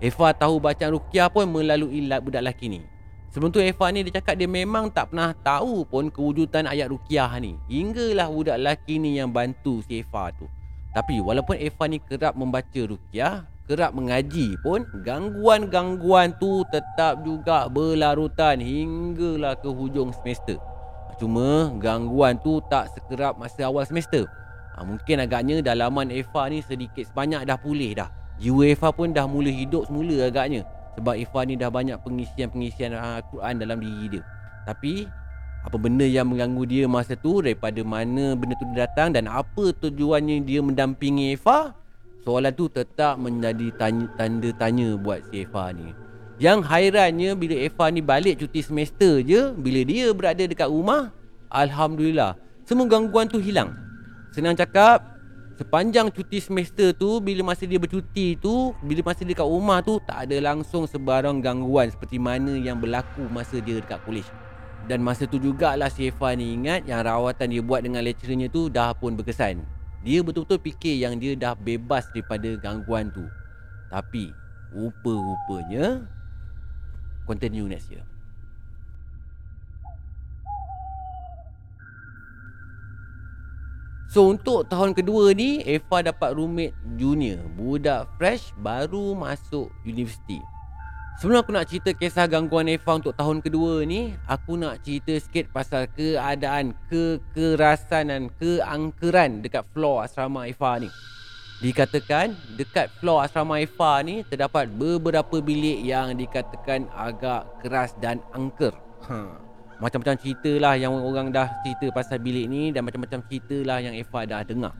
Eva 0.00 0.32
tahu 0.32 0.56
bacaan 0.56 0.96
Rukiah 0.96 1.28
pun 1.28 1.44
melalui 1.44 2.08
budak 2.08 2.40
lelaki 2.40 2.72
ni 2.72 2.80
Sebelum 3.28 3.52
tu 3.52 3.60
Eva 3.60 3.92
ni 3.92 4.08
dia 4.08 4.18
cakap 4.18 4.40
dia 4.40 4.48
memang 4.48 4.88
tak 4.88 5.12
pernah 5.12 5.36
tahu 5.44 5.84
pun 5.84 6.08
kewujudan 6.08 6.64
ayat 6.64 6.88
rukiah 6.88 7.28
ni. 7.36 7.60
Hinggalah 7.68 8.32
budak 8.32 8.56
lelaki 8.56 8.96
ni 8.96 9.20
yang 9.20 9.28
bantu 9.28 9.84
si 9.84 10.00
Eva 10.00 10.32
tu. 10.32 10.48
Tapi 10.96 11.20
walaupun 11.20 11.60
Eva 11.60 11.84
ni 11.84 12.00
kerap 12.00 12.32
membaca 12.32 12.80
rukiah, 12.80 13.44
kerap 13.68 13.92
mengaji 13.92 14.56
pun, 14.64 14.88
gangguan-gangguan 15.04 16.32
tu 16.40 16.64
tetap 16.72 17.20
juga 17.20 17.68
berlarutan 17.68 18.64
hinggalah 18.64 19.60
ke 19.60 19.68
hujung 19.68 20.08
semester. 20.16 20.56
Cuma 21.20 21.68
gangguan 21.76 22.40
tu 22.40 22.64
tak 22.72 22.94
sekerap 22.96 23.36
masa 23.36 23.68
awal 23.68 23.84
semester. 23.84 24.24
Ha, 24.78 24.86
mungkin 24.86 25.20
agaknya 25.20 25.60
dalaman 25.60 26.08
Eva 26.14 26.48
ni 26.48 26.64
sedikit 26.64 27.04
sebanyak 27.04 27.44
dah 27.44 27.58
pulih 27.60 27.92
dah. 27.92 28.08
Jiwa 28.38 28.70
Eva 28.70 28.88
pun 28.94 29.10
dah 29.10 29.26
mula 29.26 29.50
hidup 29.50 29.90
semula 29.90 30.30
agaknya. 30.30 30.62
Sebab 30.98 31.14
Ifah 31.14 31.46
ni 31.46 31.54
dah 31.54 31.70
banyak 31.70 31.94
pengisian-pengisian 32.02 32.90
Al-Quran 32.90 33.54
dalam 33.62 33.78
diri 33.78 34.18
dia. 34.18 34.22
Tapi 34.66 35.06
Apa 35.62 35.74
benda 35.74 36.06
yang 36.06 36.30
mengganggu 36.30 36.62
dia 36.70 36.84
masa 36.86 37.18
tu 37.18 37.42
Daripada 37.42 37.82
mana 37.82 38.38
benda 38.38 38.54
tu 38.54 38.66
datang 38.78 39.10
Dan 39.10 39.26
apa 39.26 39.74
tujuannya 39.74 40.46
dia 40.46 40.62
mendampingi 40.62 41.34
Ifah 41.34 41.74
Soalan 42.22 42.54
tu 42.54 42.70
tetap 42.70 43.18
menjadi 43.18 43.74
tanya, 43.74 44.06
tanda 44.14 44.54
tanya 44.54 44.94
buat 44.94 45.18
si 45.30 45.42
Ifah 45.42 45.74
ni. 45.74 45.90
Yang 46.38 46.62
hairannya 46.66 47.30
bila 47.34 47.58
Ifah 47.58 47.90
ni 47.90 48.02
balik 48.02 48.38
cuti 48.38 48.62
semester 48.62 49.18
je 49.22 49.50
Bila 49.54 49.82
dia 49.82 50.14
berada 50.14 50.46
dekat 50.46 50.70
rumah 50.70 51.10
Alhamdulillah 51.50 52.38
Semua 52.62 52.86
gangguan 52.86 53.26
tu 53.26 53.42
hilang. 53.42 53.74
Senang 54.30 54.54
cakap 54.54 55.17
Sepanjang 55.58 56.14
cuti 56.14 56.38
semester 56.38 56.94
tu 56.94 57.18
Bila 57.18 57.50
masa 57.50 57.66
dia 57.66 57.82
bercuti 57.82 58.38
tu 58.38 58.70
Bila 58.78 59.10
masa 59.10 59.26
dia 59.26 59.34
kat 59.34 59.42
rumah 59.42 59.82
tu 59.82 59.98
Tak 59.98 60.30
ada 60.30 60.38
langsung 60.38 60.86
sebarang 60.86 61.42
gangguan 61.42 61.90
Seperti 61.90 62.22
mana 62.22 62.54
yang 62.54 62.78
berlaku 62.78 63.26
Masa 63.26 63.58
dia 63.58 63.82
dekat 63.82 63.98
college. 64.06 64.30
Dan 64.86 65.02
masa 65.02 65.26
tu 65.26 65.42
jugalah 65.42 65.90
si 65.90 66.06
Eva 66.06 66.30
ni 66.38 66.54
ingat 66.54 66.86
Yang 66.86 67.00
rawatan 67.10 67.46
dia 67.50 67.62
buat 67.66 67.82
dengan 67.82 68.06
lecturernya 68.06 68.46
tu 68.46 68.70
Dah 68.70 68.94
pun 68.94 69.18
berkesan. 69.18 69.66
Dia 70.06 70.22
betul-betul 70.22 70.62
fikir 70.62 71.02
yang 71.02 71.18
dia 71.18 71.34
dah 71.34 71.58
bebas 71.58 72.06
Daripada 72.14 72.54
gangguan 72.62 73.10
tu. 73.10 73.26
Tapi 73.90 74.30
Rupa-rupanya 74.70 76.06
Continue 77.26 77.66
next 77.66 77.90
year 77.90 78.17
So 84.08 84.32
untuk 84.32 84.64
tahun 84.72 84.96
kedua 84.96 85.36
ni 85.36 85.60
Eva 85.68 86.00
dapat 86.00 86.32
roommate 86.32 86.72
junior. 86.96 87.44
Budak 87.60 88.08
fresh 88.16 88.56
baru 88.56 89.12
masuk 89.12 89.68
universiti. 89.84 90.40
Sebelum 91.20 91.44
aku 91.44 91.52
nak 91.52 91.68
cerita 91.68 91.92
kisah 91.92 92.24
gangguan 92.24 92.72
Eva 92.72 92.94
untuk 92.94 93.10
tahun 93.10 93.42
kedua 93.42 93.82
ni 93.82 94.14
Aku 94.30 94.54
nak 94.54 94.86
cerita 94.86 95.18
sikit 95.18 95.50
pasal 95.50 95.90
keadaan 95.90 96.78
kekerasan 96.86 98.14
dan 98.14 98.22
keangkeran 98.38 99.42
dekat 99.42 99.66
floor 99.76 100.08
asrama 100.08 100.48
Eva 100.48 100.80
ni. 100.80 100.88
Dikatakan 101.60 102.32
dekat 102.56 102.88
floor 103.02 103.28
asrama 103.28 103.60
Eva 103.60 104.00
ni 104.00 104.24
Terdapat 104.24 104.72
beberapa 104.72 105.42
bilik 105.42 105.84
yang 105.84 106.16
dikatakan 106.16 106.88
agak 106.96 107.44
keras 107.60 107.92
dan 108.00 108.24
angker. 108.32 108.72
Haa 109.04 109.47
macam-macam 109.78 110.18
cerita 110.18 110.50
lah 110.58 110.74
yang 110.74 110.90
orang 110.90 111.30
dah 111.30 111.46
cerita 111.62 111.94
pasal 111.94 112.18
bilik 112.18 112.50
ni 112.50 112.74
Dan 112.74 112.82
macam-macam 112.82 113.22
cerita 113.30 113.62
lah 113.62 113.78
yang 113.78 113.94
Eva 113.94 114.20
dah 114.26 114.42
dengar. 114.42 114.74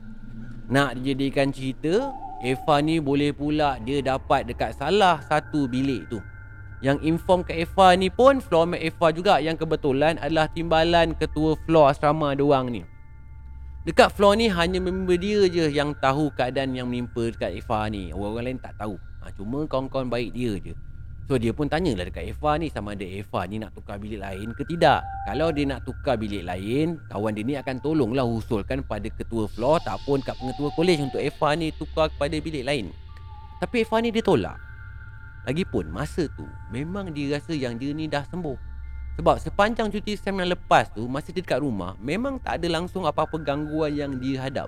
Nak 0.67 0.99
dijadikan 0.99 1.55
cerita 1.55 2.11
Eva 2.43 2.75
ni 2.79 2.99
boleh 3.03 3.35
pula 3.35 3.79
dia 3.83 3.99
dapat 4.03 4.47
dekat 4.47 4.75
salah 4.75 5.23
satu 5.23 5.67
bilik 5.67 6.07
tu. 6.11 6.19
Yang 6.79 7.03
inform 7.03 7.43
ke 7.43 7.51
Eva 7.51 7.91
ni 7.99 8.07
pun 8.07 8.39
Floormate 8.39 8.87
Eva 8.87 9.11
juga 9.11 9.43
yang 9.43 9.59
kebetulan 9.59 10.15
adalah 10.19 10.47
timbalan 10.47 11.11
ketua 11.15 11.59
floor 11.67 11.91
asrama 11.91 12.31
doang 12.39 12.71
ni. 12.71 12.87
Dekat 13.83 14.15
floor 14.15 14.39
ni 14.39 14.47
hanya 14.47 14.79
member 14.79 15.19
dia 15.19 15.47
je 15.47 15.67
yang 15.71 15.95
tahu 15.99 16.31
keadaan 16.35 16.75
yang 16.75 16.87
menimpa 16.87 17.31
dekat 17.31 17.59
Eva 17.59 17.87
ni. 17.91 18.15
Orang-orang 18.15 18.55
lain 18.55 18.59
tak 18.63 18.75
tahu. 18.79 18.95
Ha, 19.19 19.31
Cuma 19.35 19.67
kawan-kawan 19.67 20.07
baik 20.07 20.31
dia 20.31 20.55
je 20.59 20.73
So 21.29 21.37
dia 21.37 21.53
pun 21.53 21.69
tanyalah 21.69 22.09
dekat 22.09 22.25
Eva 22.25 22.57
ni 22.57 22.73
sama 22.73 22.97
ada 22.97 23.05
Eva 23.05 23.45
ni 23.45 23.61
nak 23.61 23.77
tukar 23.77 24.01
bilik 24.01 24.17
lain 24.17 24.49
ke 24.57 24.65
tidak. 24.65 25.05
Kalau 25.29 25.53
dia 25.53 25.69
nak 25.69 25.85
tukar 25.85 26.17
bilik 26.17 26.41
lain, 26.41 26.97
kawan 27.05 27.37
dia 27.37 27.45
ni 27.45 27.53
akan 27.53 27.77
tolonglah 27.85 28.25
usulkan 28.25 28.81
pada 28.81 29.05
ketua 29.13 29.45
floor 29.45 29.77
ataupun 29.85 30.25
kat 30.25 30.33
pengetua 30.41 30.73
kolej 30.73 31.05
untuk 31.05 31.21
Eva 31.21 31.53
ni 31.53 31.69
tukar 31.77 32.09
kepada 32.09 32.33
bilik 32.41 32.65
lain. 32.65 32.89
Tapi 33.61 33.85
Eva 33.85 34.01
ni 34.01 34.09
dia 34.09 34.25
tolak. 34.25 34.57
Lagipun 35.45 35.93
masa 35.93 36.25
tu 36.33 36.49
memang 36.73 37.13
dia 37.13 37.37
rasa 37.37 37.53
yang 37.53 37.77
dia 37.77 37.93
ni 37.93 38.09
dah 38.09 38.25
sembuh. 38.25 38.57
Sebab 39.21 39.37
sepanjang 39.37 39.93
cuti 39.93 40.17
sem 40.17 40.33
yang 40.33 40.49
lepas 40.49 40.89
tu 40.97 41.05
masa 41.05 41.29
dia 41.29 41.45
dekat 41.45 41.61
rumah 41.61 41.93
memang 42.01 42.41
tak 42.41 42.57
ada 42.57 42.81
langsung 42.81 43.05
apa-apa 43.05 43.37
gangguan 43.37 43.93
yang 43.93 44.17
dia 44.17 44.49
hadap. 44.49 44.65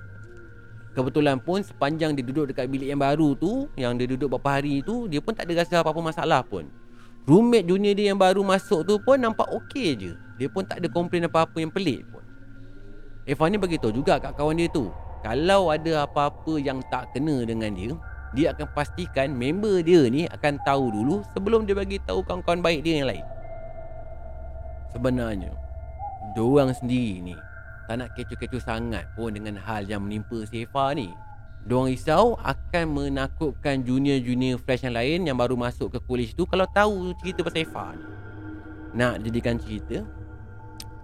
Kebetulan 0.92 1.40
pun 1.40 1.64
sepanjang 1.64 2.20
dia 2.20 2.24
duduk 2.26 2.52
dekat 2.52 2.68
bilik 2.68 2.92
yang 2.92 3.00
baru 3.00 3.32
tu 3.40 3.72
Yang 3.80 3.94
dia 3.96 4.08
duduk 4.12 4.28
beberapa 4.36 4.60
hari 4.60 4.84
tu 4.84 5.08
Dia 5.08 5.24
pun 5.24 5.32
tak 5.32 5.48
ada 5.48 5.64
rasa 5.64 5.80
apa-apa 5.80 6.02
masalah 6.04 6.44
pun. 6.44 6.68
Roommate 7.24 7.70
junior 7.70 7.94
dia 7.96 8.12
yang 8.12 8.20
baru 8.20 8.42
masuk 8.44 8.84
tu 8.84 8.98
pun 9.00 9.16
nampak 9.16 9.46
okey 9.48 9.94
je. 9.96 10.12
Dia 10.42 10.50
pun 10.52 10.66
tak 10.66 10.84
ada 10.84 10.90
komplain 10.90 11.30
apa-apa 11.30 11.54
yang 11.62 11.72
pelik 11.72 12.04
pun. 12.10 12.26
Eva 13.30 13.46
ni 13.48 13.62
beritahu 13.62 13.94
juga 13.94 14.18
kat 14.18 14.34
kawan 14.34 14.58
dia 14.58 14.68
tu 14.74 14.90
Kalau 15.22 15.70
ada 15.70 16.10
apa-apa 16.10 16.58
yang 16.58 16.82
tak 16.90 17.14
kena 17.14 17.46
dengan 17.46 17.70
dia 17.70 17.94
Dia 18.34 18.46
akan 18.58 18.68
pastikan 18.74 19.30
member 19.30 19.86
dia 19.86 20.10
ni 20.10 20.26
akan 20.26 20.58
tahu 20.66 20.90
dulu 20.90 21.22
Sebelum 21.38 21.70
dia 21.70 21.78
bagi 21.78 22.02
tahu 22.02 22.26
kawan-kawan 22.26 22.66
baik 22.66 22.82
dia 22.82 23.06
yang 23.06 23.08
lain. 23.14 23.26
Sebenarnya 24.92 25.54
Diorang 26.34 26.74
sendiri 26.74 27.22
ni 27.22 27.38
tak 27.92 28.00
nak 28.00 28.16
kecoh-kecoh 28.16 28.64
sangat 28.64 29.04
pun 29.20 29.36
dengan 29.36 29.60
hal 29.60 29.84
yang 29.84 30.08
menimpa 30.08 30.48
si 30.48 30.64
Eva 30.64 30.96
ni. 30.96 31.12
Diorang 31.68 31.92
risau 31.92 32.40
akan 32.40 32.86
menakutkan 32.88 33.84
junior-junior 33.84 34.56
fresh 34.64 34.88
yang 34.88 34.96
lain 34.96 35.28
yang 35.28 35.36
baru 35.36 35.60
masuk 35.60 35.92
ke 35.92 36.00
college 36.08 36.32
tu 36.32 36.48
kalau 36.48 36.64
tahu 36.72 37.12
cerita 37.20 37.44
pasal 37.44 37.68
Eva 37.68 37.86
ni. 37.92 38.06
Nak 38.96 39.28
jadikan 39.28 39.60
cerita, 39.60 40.08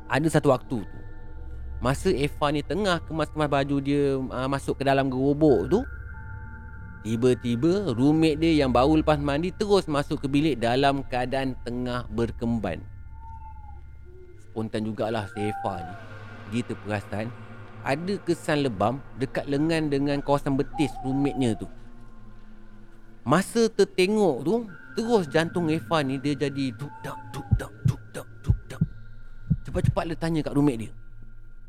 ada 0.08 0.28
satu 0.32 0.56
waktu 0.56 0.80
tu. 0.80 1.00
Masa 1.84 2.08
Eva 2.08 2.56
ni 2.56 2.64
tengah 2.64 3.04
kemas-kemas 3.04 3.52
baju 3.52 3.76
dia 3.84 4.16
uh, 4.16 4.48
masuk 4.48 4.80
ke 4.80 4.88
dalam 4.88 5.12
gerobok 5.12 5.68
tu, 5.68 5.84
tiba-tiba 7.04 7.92
roommate 7.92 8.40
dia 8.40 8.64
yang 8.64 8.72
baru 8.72 9.04
lepas 9.04 9.20
mandi 9.20 9.52
terus 9.52 9.92
masuk 9.92 10.24
ke 10.24 10.32
bilik 10.32 10.56
dalam 10.56 11.04
keadaan 11.04 11.52
tengah 11.68 12.08
berkemban. 12.16 12.80
spontan 14.48 14.88
jugalah 14.88 15.28
si 15.36 15.52
Eva 15.52 15.76
ni 15.84 16.17
Dia 16.52 16.64
terperasan 16.64 17.28
Ada 17.84 18.20
kesan 18.24 18.64
lebam 18.64 19.04
Dekat 19.20 19.48
lengan 19.48 19.92
dengan 19.92 20.20
kawasan 20.24 20.56
betis 20.56 20.92
roommate-nya 21.04 21.60
tu. 21.60 21.68
Masa 23.28 23.68
tertengok 23.68 24.38
tu 24.44 24.56
Terus 24.98 25.28
jantung 25.30 25.68
Eva 25.68 26.02
ni 26.02 26.18
dia 26.18 26.34
jadi 26.34 26.74
Duk 26.74 26.92
dak 27.04 27.20
duk 27.36 27.48
dak 27.60 27.72
duk 27.86 28.02
dak 28.16 28.28
duk 28.42 28.58
dak. 28.72 28.82
Cepat-cepat 29.68 30.04
dia 30.10 30.18
tanya 30.18 30.40
kat 30.42 30.56
roommate 30.56 30.88
dia. 30.88 30.92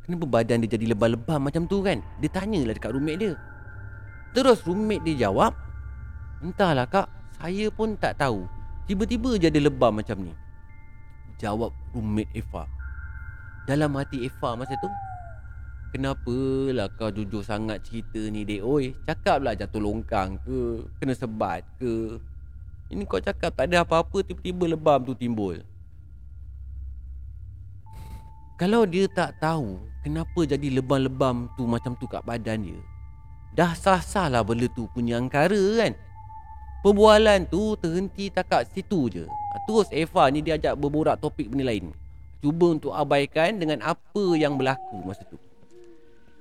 Kenapa 0.07 0.25
badan 0.25 0.65
dia 0.65 0.71
jadi 0.73 0.97
lebam-lebam 0.97 1.41
macam 1.43 1.69
tu 1.69 1.85
kan? 1.85 2.01
Dia 2.23 2.31
tanyalah 2.33 2.73
dekat 2.73 2.95
roommate 2.95 3.21
dia. 3.21 3.33
Terus 4.33 4.65
roommate 4.65 5.05
dia 5.05 5.29
jawab 5.29 5.53
Entahlah 6.39 6.87
kak. 6.87 7.11
Saya 7.39 7.67
pun 7.71 7.99
tak 7.99 8.19
tahu. 8.19 8.47
Tiba-tiba 8.87 9.37
je 9.37 9.51
ada 9.51 9.61
lebam 9.61 9.91
macam 9.91 10.17
ni. 10.23 10.33
Jawab 11.39 11.75
roommate 11.93 12.31
Eva 12.35 12.78
Dalam 13.69 13.93
hati 14.01 14.25
Eva 14.25 14.57
masa 14.57 14.73
tu 14.81 14.89
Kenapalah 15.93 16.89
kau 16.97 17.13
jujur 17.13 17.45
sangat 17.45 17.85
cerita 17.85 18.17
ni 18.17 18.41
dek? 18.49 18.65
Oi 18.65 18.97
Cakaplah 19.05 19.53
jatuh 19.53 19.77
longkang 19.77 20.41
ke? 20.41 20.89
Kena 20.97 21.13
sebat 21.13 21.69
ke? 21.77 22.17
Ini 22.89 23.05
kau 23.05 23.21
cakap 23.21 23.53
tak 23.53 23.69
ada 23.69 23.85
apa-apa 23.85 24.25
Tiba-tiba 24.25 24.73
lebam 24.73 25.05
tu 25.05 25.13
timbul. 25.13 25.61
Kalau 28.57 28.89
dia 28.89 29.05
tak 29.05 29.37
tahu 29.37 29.77
Kenapa 30.01 30.49
jadi 30.49 30.81
lebam-lebam 30.81 31.53
tu 31.53 31.69
macam 31.69 31.93
tu 32.01 32.09
kat 32.09 32.25
badan 32.25 32.65
dia 32.65 32.81
Dah 33.53 33.77
sah-sah 33.77 34.33
lah 34.33 34.41
benda 34.41 34.65
tu 34.73 34.89
punya 34.97 35.21
angkara 35.21 35.85
kan? 35.85 35.93
Perbualan 36.81 37.53
tu 37.53 37.75
terhenti 37.77 38.31
takat 38.31 38.71
situ 38.71 39.13
je. 39.13 39.25
Terus 39.67 39.91
Eva 39.93 40.31
ni 40.33 40.41
dia 40.41 40.57
ajak 40.57 40.79
berborak 40.79 41.21
topik 41.21 41.53
benda 41.53 41.69
lain 41.69 41.93
Cuba 42.39 42.71
untuk 42.71 42.95
abaikan 42.95 43.59
dengan 43.59 43.83
apa 43.83 44.25
yang 44.39 44.55
berlaku 44.55 45.03
masa 45.03 45.27
tu. 45.27 45.39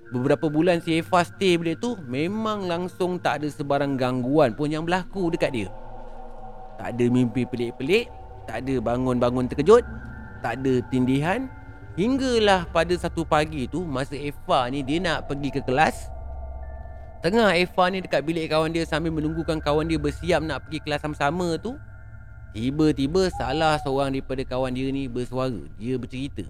Beberapa 0.08 0.48
bulan 0.48 0.80
si 0.80 1.04
Eva 1.04 1.20
stay 1.28 1.60
bilik 1.60 1.84
tu 1.84 2.00
Memang 2.08 2.64
langsung 2.64 3.20
tak 3.20 3.44
ada 3.44 3.48
sebarang 3.52 4.00
gangguan 4.00 4.56
pun 4.56 4.72
yang 4.72 4.88
berlaku 4.88 5.28
dekat 5.28 5.52
dia. 5.52 5.68
Tak 6.80 6.96
ada 6.96 7.06
mimpi 7.12 7.44
pelik-pelik 7.44 8.08
Tak 8.48 8.64
ada 8.64 8.80
bangun-bangun 8.80 9.52
terkejut 9.52 9.84
Tak 10.40 10.64
ada 10.64 10.80
tindihan. 10.88 11.52
Hinggalah 12.00 12.70
pada 12.72 12.94
satu 12.96 13.28
pagi 13.28 13.68
tu 13.68 13.84
Masa 13.84 14.16
Eva 14.16 14.72
ni 14.72 14.80
dia 14.80 15.04
nak 15.04 15.28
pergi 15.28 15.50
ke 15.52 15.60
kelas. 15.60 16.08
Tengah 17.20 17.60
Eva 17.60 17.84
ni 17.92 18.00
dekat 18.00 18.24
bilik 18.24 18.48
kawan 18.48 18.72
dia 18.72 18.88
Sambil 18.88 19.12
menunggukan 19.12 19.60
kawan 19.60 19.92
dia 19.92 20.00
bersiap 20.00 20.40
nak 20.40 20.70
pergi 20.70 20.88
kelas 20.88 21.04
sama-sama 21.04 21.60
tu 21.60 21.76
Tiba-tiba 22.56 23.28
salah 23.36 23.80
seorang 23.84 24.16
daripada 24.16 24.42
kawan 24.48 24.72
dia 24.72 24.88
ni 24.92 25.08
bersuara. 25.12 25.60
Dia 25.76 26.00
bercerita. 26.00 26.48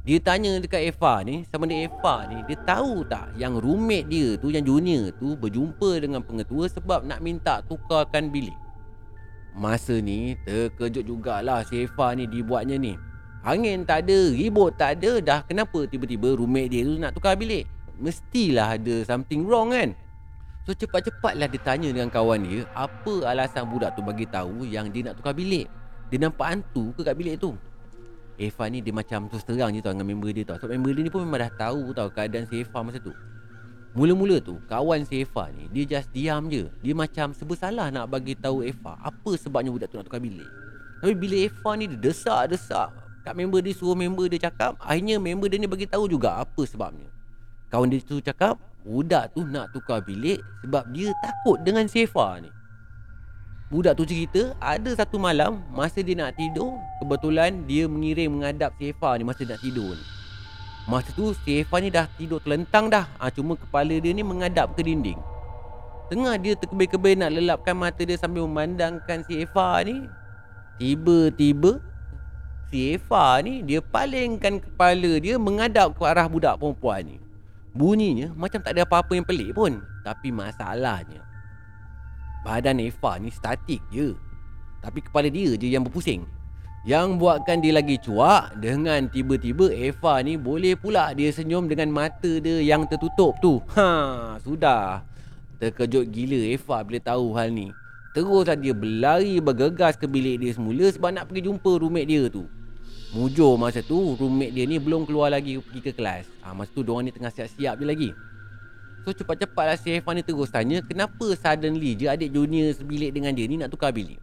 Dia 0.00 0.16
tanya 0.16 0.56
dekat 0.56 0.96
Eva 0.96 1.20
ni 1.20 1.44
Sama 1.52 1.68
dia 1.68 1.84
Eva 1.84 2.24
ni 2.24 2.40
Dia 2.48 2.56
tahu 2.64 3.04
tak 3.04 3.36
Yang 3.36 3.60
roommate 3.60 4.08
dia 4.08 4.28
tu 4.40 4.48
Yang 4.48 4.64
junior 4.72 5.04
tu 5.20 5.36
Berjumpa 5.36 6.00
dengan 6.00 6.24
pengetua 6.24 6.72
Sebab 6.72 7.04
nak 7.04 7.20
minta 7.20 7.60
tukarkan 7.68 8.32
bilik. 8.32 8.56
Masa 9.52 10.00
ni 10.00 10.40
Terkejut 10.48 11.04
jugalah 11.04 11.60
Si 11.68 11.84
Eva 11.84 12.16
ni 12.16 12.24
dibuatnya 12.24 12.80
ni. 12.80 12.96
Angin 13.44 13.84
tak 13.84 14.08
ada 14.08 14.32
Ribut 14.32 14.72
tak 14.80 15.00
ada 15.00 15.20
Dah 15.20 15.40
kenapa 15.44 15.84
tiba-tiba 15.84 16.32
Roommate 16.32 16.72
dia 16.72 16.80
tu 16.88 16.96
nak 16.96 17.12
tukar 17.12 17.36
bilik? 17.36 17.68
Mestilah 18.00 18.80
ada 18.80 19.04
something 19.04 19.44
wrong 19.44 19.76
kan 19.76 19.92
So 20.70 20.78
cepat-cepatlah 20.78 21.50
dia 21.50 21.58
tanya 21.66 21.90
dengan 21.90 22.06
kawan 22.06 22.46
dia 22.46 22.62
Apa 22.78 23.26
alasan 23.26 23.66
budak 23.66 23.98
tu 23.98 24.06
bagi 24.06 24.22
tahu 24.22 24.62
Yang 24.62 24.86
dia 24.94 25.02
nak 25.10 25.18
tukar 25.18 25.34
bilik? 25.34 25.66
Dia 26.14 26.22
nampak 26.22 26.46
hantu 26.46 26.94
ke 26.94 27.02
kat 27.02 27.18
bilik 27.18 27.42
tu? 27.42 27.58
Eva 28.38 28.70
ni 28.70 28.78
dia 28.78 28.94
macam 28.94 29.26
terus 29.26 29.42
terang 29.42 29.74
je 29.74 29.82
tau 29.82 29.90
dengan 29.90 30.06
member 30.06 30.30
dia 30.30 30.46
tau. 30.46 30.62
Sebab 30.62 30.70
member 30.78 30.94
dia 30.94 31.02
ni 31.02 31.10
pun 31.10 31.26
memang 31.26 31.42
dah 31.42 31.52
tahu 31.58 31.90
tau 31.90 32.06
keadaan 32.06 32.46
si 32.46 32.62
Eva 32.62 32.86
masa 32.86 33.02
tu. 33.02 33.10
Mula-mula 33.98 34.38
tu 34.38 34.62
kawan 34.70 35.02
si 35.02 35.26
Eva 35.26 35.50
ni 35.50 35.66
dia 35.74 35.98
just 35.98 36.06
diam 36.14 36.46
je. 36.46 36.70
Dia 36.86 36.94
macam 36.94 37.34
sebesalah 37.34 37.90
nak 37.90 38.06
bagi 38.06 38.38
tahu 38.38 38.62
Eva 38.62 38.94
Apa 39.02 39.34
sebabnya 39.34 39.74
budak 39.74 39.90
tu 39.90 39.98
nak 39.98 40.06
tukar 40.06 40.22
bilik. 40.22 40.46
Tapi 41.02 41.18
bila 41.18 41.50
Eva 41.50 41.70
ni 41.74 41.90
dia 41.90 41.98
desak-desak 41.98 42.94
Kat 43.26 43.34
member 43.34 43.58
dia 43.58 43.74
suruh 43.74 43.98
member 43.98 44.30
dia 44.30 44.46
cakap 44.46 44.78
Akhirnya 44.78 45.18
member 45.18 45.50
dia 45.50 45.58
ni 45.58 45.66
bagi 45.66 45.90
tahu 45.90 46.06
juga 46.06 46.38
apa 46.38 46.62
sebabnya. 46.62 47.10
Kawan 47.74 47.90
dia 47.90 47.98
tu 48.06 48.22
cakap 48.22 48.69
Budak 48.84 49.36
tu 49.36 49.44
nak 49.44 49.72
tukar 49.76 50.00
bilik 50.00 50.40
Sebab 50.64 50.88
dia 50.92 51.12
takut 51.20 51.60
dengan 51.60 51.84
si 51.84 52.08
Eva 52.08 52.40
ni 52.40 52.50
Budak 53.70 53.94
tu 53.94 54.02
cerita 54.02 54.50
ada 54.58 54.90
satu 54.98 55.14
malam 55.14 55.62
masa 55.70 56.02
dia 56.02 56.18
nak 56.18 56.34
tidur 56.34 56.74
kebetulan 56.98 57.62
dia 57.70 57.86
mengirim 57.86 58.34
menghadap 58.34 58.74
si 58.74 58.90
Eva 58.90 59.14
ni 59.14 59.22
masa 59.22 59.46
nak 59.46 59.62
tidur 59.62 59.94
ni. 59.94 60.04
Masa 60.90 61.14
tu 61.14 61.30
si 61.46 61.62
Eva 61.62 61.78
ni 61.78 61.86
dah 61.86 62.10
tidur 62.18 62.42
terlentang 62.42 62.90
dah. 62.90 63.06
Ha, 63.22 63.30
cuma 63.30 63.54
kepala 63.54 63.94
dia 63.94 64.10
ni 64.10 64.26
menghadap 64.26 64.74
ke 64.74 64.82
dinding. 64.82 65.22
Tengah 66.10 66.34
dia 66.42 66.58
terkebir-kebir 66.58 67.14
nak 67.14 67.30
lelapkan 67.30 67.78
mata 67.78 68.02
dia 68.02 68.18
sambil 68.18 68.42
memandangkan 68.42 69.22
si 69.22 69.38
Eva 69.38 69.78
ni. 69.86 70.10
Tiba-tiba 70.82 71.78
si 72.74 72.98
Eva 72.98 73.38
ni 73.38 73.62
dia 73.62 73.78
palingkan 73.78 74.58
kepala 74.58 75.22
dia 75.22 75.38
menghadap 75.38 75.94
ke 75.94 76.02
arah 76.02 76.26
budak 76.26 76.58
perempuan 76.58 77.06
ni. 77.06 77.22
Bunyinya 77.80 78.36
macam 78.36 78.60
tak 78.60 78.76
ada 78.76 78.84
apa-apa 78.84 79.16
yang 79.16 79.24
pelik 79.24 79.56
pun. 79.56 79.80
Tapi 80.04 80.28
masalahnya 80.28 81.24
Badan 82.44 82.76
Eva 82.76 83.16
ni 83.16 83.32
statik 83.32 83.80
je. 83.88 84.12
Tapi 84.84 85.00
kepala 85.00 85.32
dia 85.32 85.56
je 85.56 85.72
yang 85.72 85.80
berpusing. 85.88 86.28
Yang 86.84 87.20
buatkan 87.20 87.60
dia 87.60 87.76
lagi 87.76 88.00
cuak 88.00 88.56
Dengan 88.56 89.04
tiba-tiba 89.04 89.68
Eva 89.68 90.24
ni 90.24 90.40
boleh 90.40 90.72
pula 90.80 91.12
dia 91.12 91.28
senyum 91.28 91.68
dengan 91.68 91.92
mata 91.92 92.28
dia 92.40 92.60
yang 92.60 92.84
tertutup 92.84 93.40
tu. 93.40 93.64
Ha, 93.76 94.36
sudah. 94.44 95.00
Terkejut 95.56 96.08
gila 96.12 96.40
Eva 96.52 96.84
bila 96.84 97.00
tahu 97.00 97.32
hal 97.36 97.48
ni. 97.48 97.72
Teruslah 98.12 98.60
dia 98.60 98.76
berlari 98.76 99.40
bergegas 99.40 99.94
ke 99.94 100.10
bilik 100.10 100.42
dia 100.42 100.50
semula 100.50 100.90
Sebab 100.90 101.14
nak 101.14 101.30
pergi 101.30 101.46
jumpa 101.46 101.78
roommate 101.78 102.10
dia 102.10 102.26
tu 102.26 102.42
Mujur 103.10 103.58
masa 103.58 103.82
tu 103.82 104.14
roommate 104.14 104.54
dia 104.54 104.62
ni 104.70 104.78
belum 104.78 105.02
keluar 105.02 105.34
lagi 105.34 105.58
pergi 105.58 105.82
ke 105.82 105.90
kelas. 105.98 106.30
Ha, 106.46 106.54
Masa 106.54 106.70
tu 106.70 106.86
diorang 106.86 107.02
ni 107.02 107.10
tengah 107.10 107.34
siap-siap 107.34 107.74
je 107.82 107.82
lagi. 107.82 108.10
So 109.02 109.10
cepat-cepatlah 109.10 109.74
si 109.82 109.96
Evan 109.96 110.20
ni 110.20 110.22
terus 110.22 110.52
tanya 110.52 110.84
Kenapa 110.84 111.32
suddenly 111.34 111.96
je 111.96 112.06
adik 112.06 112.30
junior 112.30 112.70
sebilik 112.70 113.10
dengan 113.10 113.34
dia 113.34 113.50
ni 113.50 113.58
nak 113.58 113.74
tukar 113.74 113.90
bilik? 113.90 114.22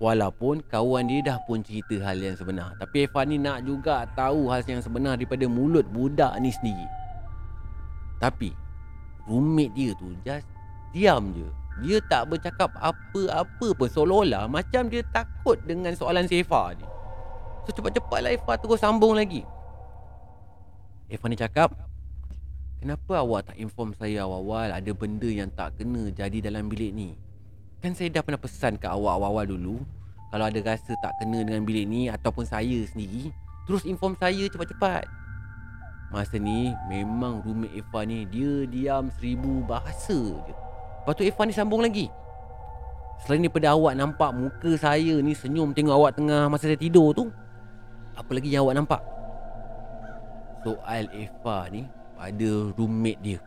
Walaupun 0.00 0.64
kawan 0.64 1.12
dia 1.12 1.20
dah 1.20 1.36
pun 1.44 1.60
cerita 1.60 2.00
hal 2.00 2.24
yang 2.24 2.32
sebenar. 2.32 2.72
Tapi 2.80 3.04
Evan 3.04 3.26
ni 3.28 3.36
nak 3.36 3.68
juga 3.68 4.08
tahu 4.16 4.48
hal 4.48 4.64
yang 4.64 4.80
sebenar 4.80 5.20
daripada 5.20 5.44
mulut 5.44 5.84
budak 5.92 6.32
ni 6.40 6.48
sendiri. 6.56 6.88
Tapi 8.16 8.48
roommate 9.28 9.76
dia 9.76 9.92
tu 10.00 10.08
just 10.24 10.48
diam 10.96 11.36
je. 11.36 11.44
Dia 11.84 12.00
tak 12.08 12.32
bercakap 12.32 12.72
apa-apa 12.80 13.68
pun 13.76 13.88
Seolah-olah 13.92 14.48
macam 14.48 14.88
dia 14.88 15.04
takut 15.12 15.60
dengan 15.68 15.92
soalan 15.92 16.24
si 16.24 16.40
Eva 16.40 16.72
ni 16.72 17.01
So 17.66 17.70
cepat-cepatlah 17.70 18.34
Eva 18.34 18.52
terus 18.58 18.82
sambung 18.82 19.14
lagi. 19.14 19.46
Eva 21.12 21.26
ni 21.28 21.36
cakap 21.36 21.70
Kenapa 22.82 23.22
awak 23.22 23.52
tak 23.52 23.56
inform 23.62 23.94
saya 23.94 24.26
awal-awal 24.26 24.74
ada 24.74 24.90
benda 24.90 25.30
yang 25.30 25.46
tak 25.54 25.78
kena 25.78 26.10
jadi 26.10 26.50
dalam 26.50 26.66
bilik 26.66 26.90
ni? 26.90 27.14
Kan 27.78 27.94
saya 27.94 28.10
dah 28.10 28.26
pernah 28.26 28.42
pesan 28.42 28.74
ke 28.74 28.90
awak 28.90 29.22
awal-awal 29.22 29.46
dulu 29.46 29.76
Kalau 30.34 30.50
ada 30.50 30.58
rasa 30.58 30.96
tak 30.98 31.14
kena 31.22 31.46
dengan 31.46 31.62
bilik 31.62 31.86
ni 31.86 32.10
ataupun 32.10 32.42
saya 32.42 32.82
sendiri 32.90 33.30
Terus 33.62 33.86
inform 33.86 34.18
saya 34.18 34.42
cepat-cepat. 34.50 35.06
Masa 36.10 36.36
ni 36.36 36.74
memang 36.90 37.40
roommate 37.40 37.78
Eva 37.78 38.00
ni 38.04 38.26
dia 38.28 38.68
diam 38.68 39.08
seribu 39.16 39.64
bahasa 39.64 40.18
je. 40.44 40.54
Lepas 41.02 41.14
tu 41.16 41.24
Eva 41.24 41.42
ni 41.46 41.54
sambung 41.54 41.80
lagi. 41.80 42.10
Selain 43.22 43.38
daripada 43.38 43.72
awak 43.72 43.94
nampak 43.94 44.34
muka 44.34 44.74
saya 44.74 45.22
ni 45.22 45.32
senyum 45.32 45.70
tengok 45.70 45.94
awak 45.94 46.18
tengah 46.18 46.50
masa 46.50 46.66
saya 46.66 46.76
tidur 46.76 47.14
tu 47.14 47.30
Apa 48.12 48.30
lagi 48.36 48.52
yang 48.52 48.68
awak 48.68 48.76
nampak? 48.76 49.02
Soal 50.62 51.08
Eva 51.16 51.66
ni 51.72 51.88
pada 52.14 52.50
roommate 52.76 53.20
dia. 53.24 53.38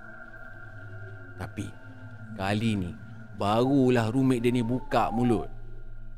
Tapi 1.38 1.68
Kali 2.36 2.72
ni 2.76 2.92
Barulah 3.40 4.12
roommate 4.12 4.44
dia 4.44 4.52
ni 4.52 4.64
buka 4.64 5.12
mulut. 5.12 5.48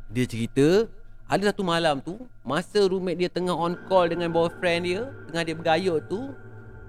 Dia 0.09 0.25
cerita 0.25 0.87
Ada 1.27 1.51
satu 1.51 1.61
malam 1.65 1.99
tu 1.99 2.17
Masa 2.41 2.85
roommate 2.87 3.19
dia 3.19 3.29
tengah 3.29 3.53
on 3.53 3.75
call 3.85 4.07
dengan 4.07 4.31
boyfriend 4.31 4.81
dia 4.87 5.01
Tengah 5.29 5.43
dia 5.43 5.55
bergayut 5.57 5.99
tu 6.07 6.31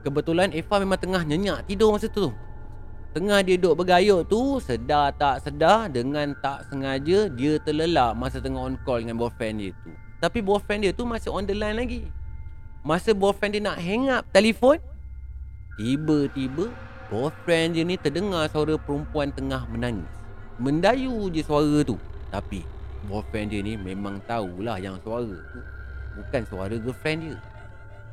Kebetulan 0.06 0.54
Eva 0.54 0.78
memang 0.78 1.00
tengah 1.00 1.26
nyenyak 1.26 1.66
tidur 1.66 1.90
masa 1.90 2.06
tu. 2.06 2.30
Tengah 3.12 3.42
dia 3.42 3.58
duduk 3.58 3.82
bergayut 3.82 4.28
tu 4.30 4.62
Sedar 4.62 5.10
tak 5.16 5.42
sedar 5.42 5.90
Dengan 5.90 6.36
tak 6.38 6.68
sengaja 6.70 7.26
Dia 7.32 7.58
terlelap 7.60 8.14
masa 8.14 8.38
tengah 8.38 8.62
on 8.62 8.76
call 8.86 9.02
dengan 9.02 9.18
boyfriend 9.18 9.58
dia 9.58 9.72
tu 9.82 9.92
Tapi 10.18 10.42
boyfriend 10.42 10.82
dia 10.82 10.92
tu 10.94 11.06
masih 11.06 11.30
on 11.30 11.46
the 11.46 11.54
line 11.54 11.78
lagi. 11.78 12.02
Masa 12.82 13.14
boyfriend 13.14 13.58
dia 13.58 13.62
nak 13.62 13.78
hang 13.78 14.10
up 14.10 14.22
telefon 14.30 14.78
Tiba-tiba 15.78 16.74
Boyfriend 17.08 17.78
dia 17.78 17.86
ni 17.86 17.94
terdengar 17.94 18.50
suara 18.50 18.74
perempuan 18.76 19.30
tengah 19.30 19.64
menangis. 19.70 20.10
Mendayu 20.58 21.30
je 21.30 21.40
suara 21.40 21.86
tu. 21.86 21.94
Tapi 22.34 22.66
Boyfriend 23.06 23.54
dia 23.54 23.62
ni 23.62 23.78
memang 23.78 24.18
tahulah 24.26 24.82
yang 24.82 24.98
suara 25.06 25.38
tu. 25.38 25.60
Bukan 26.18 26.42
suara 26.50 26.74
girlfriend 26.74 27.18
dia. 27.24 27.36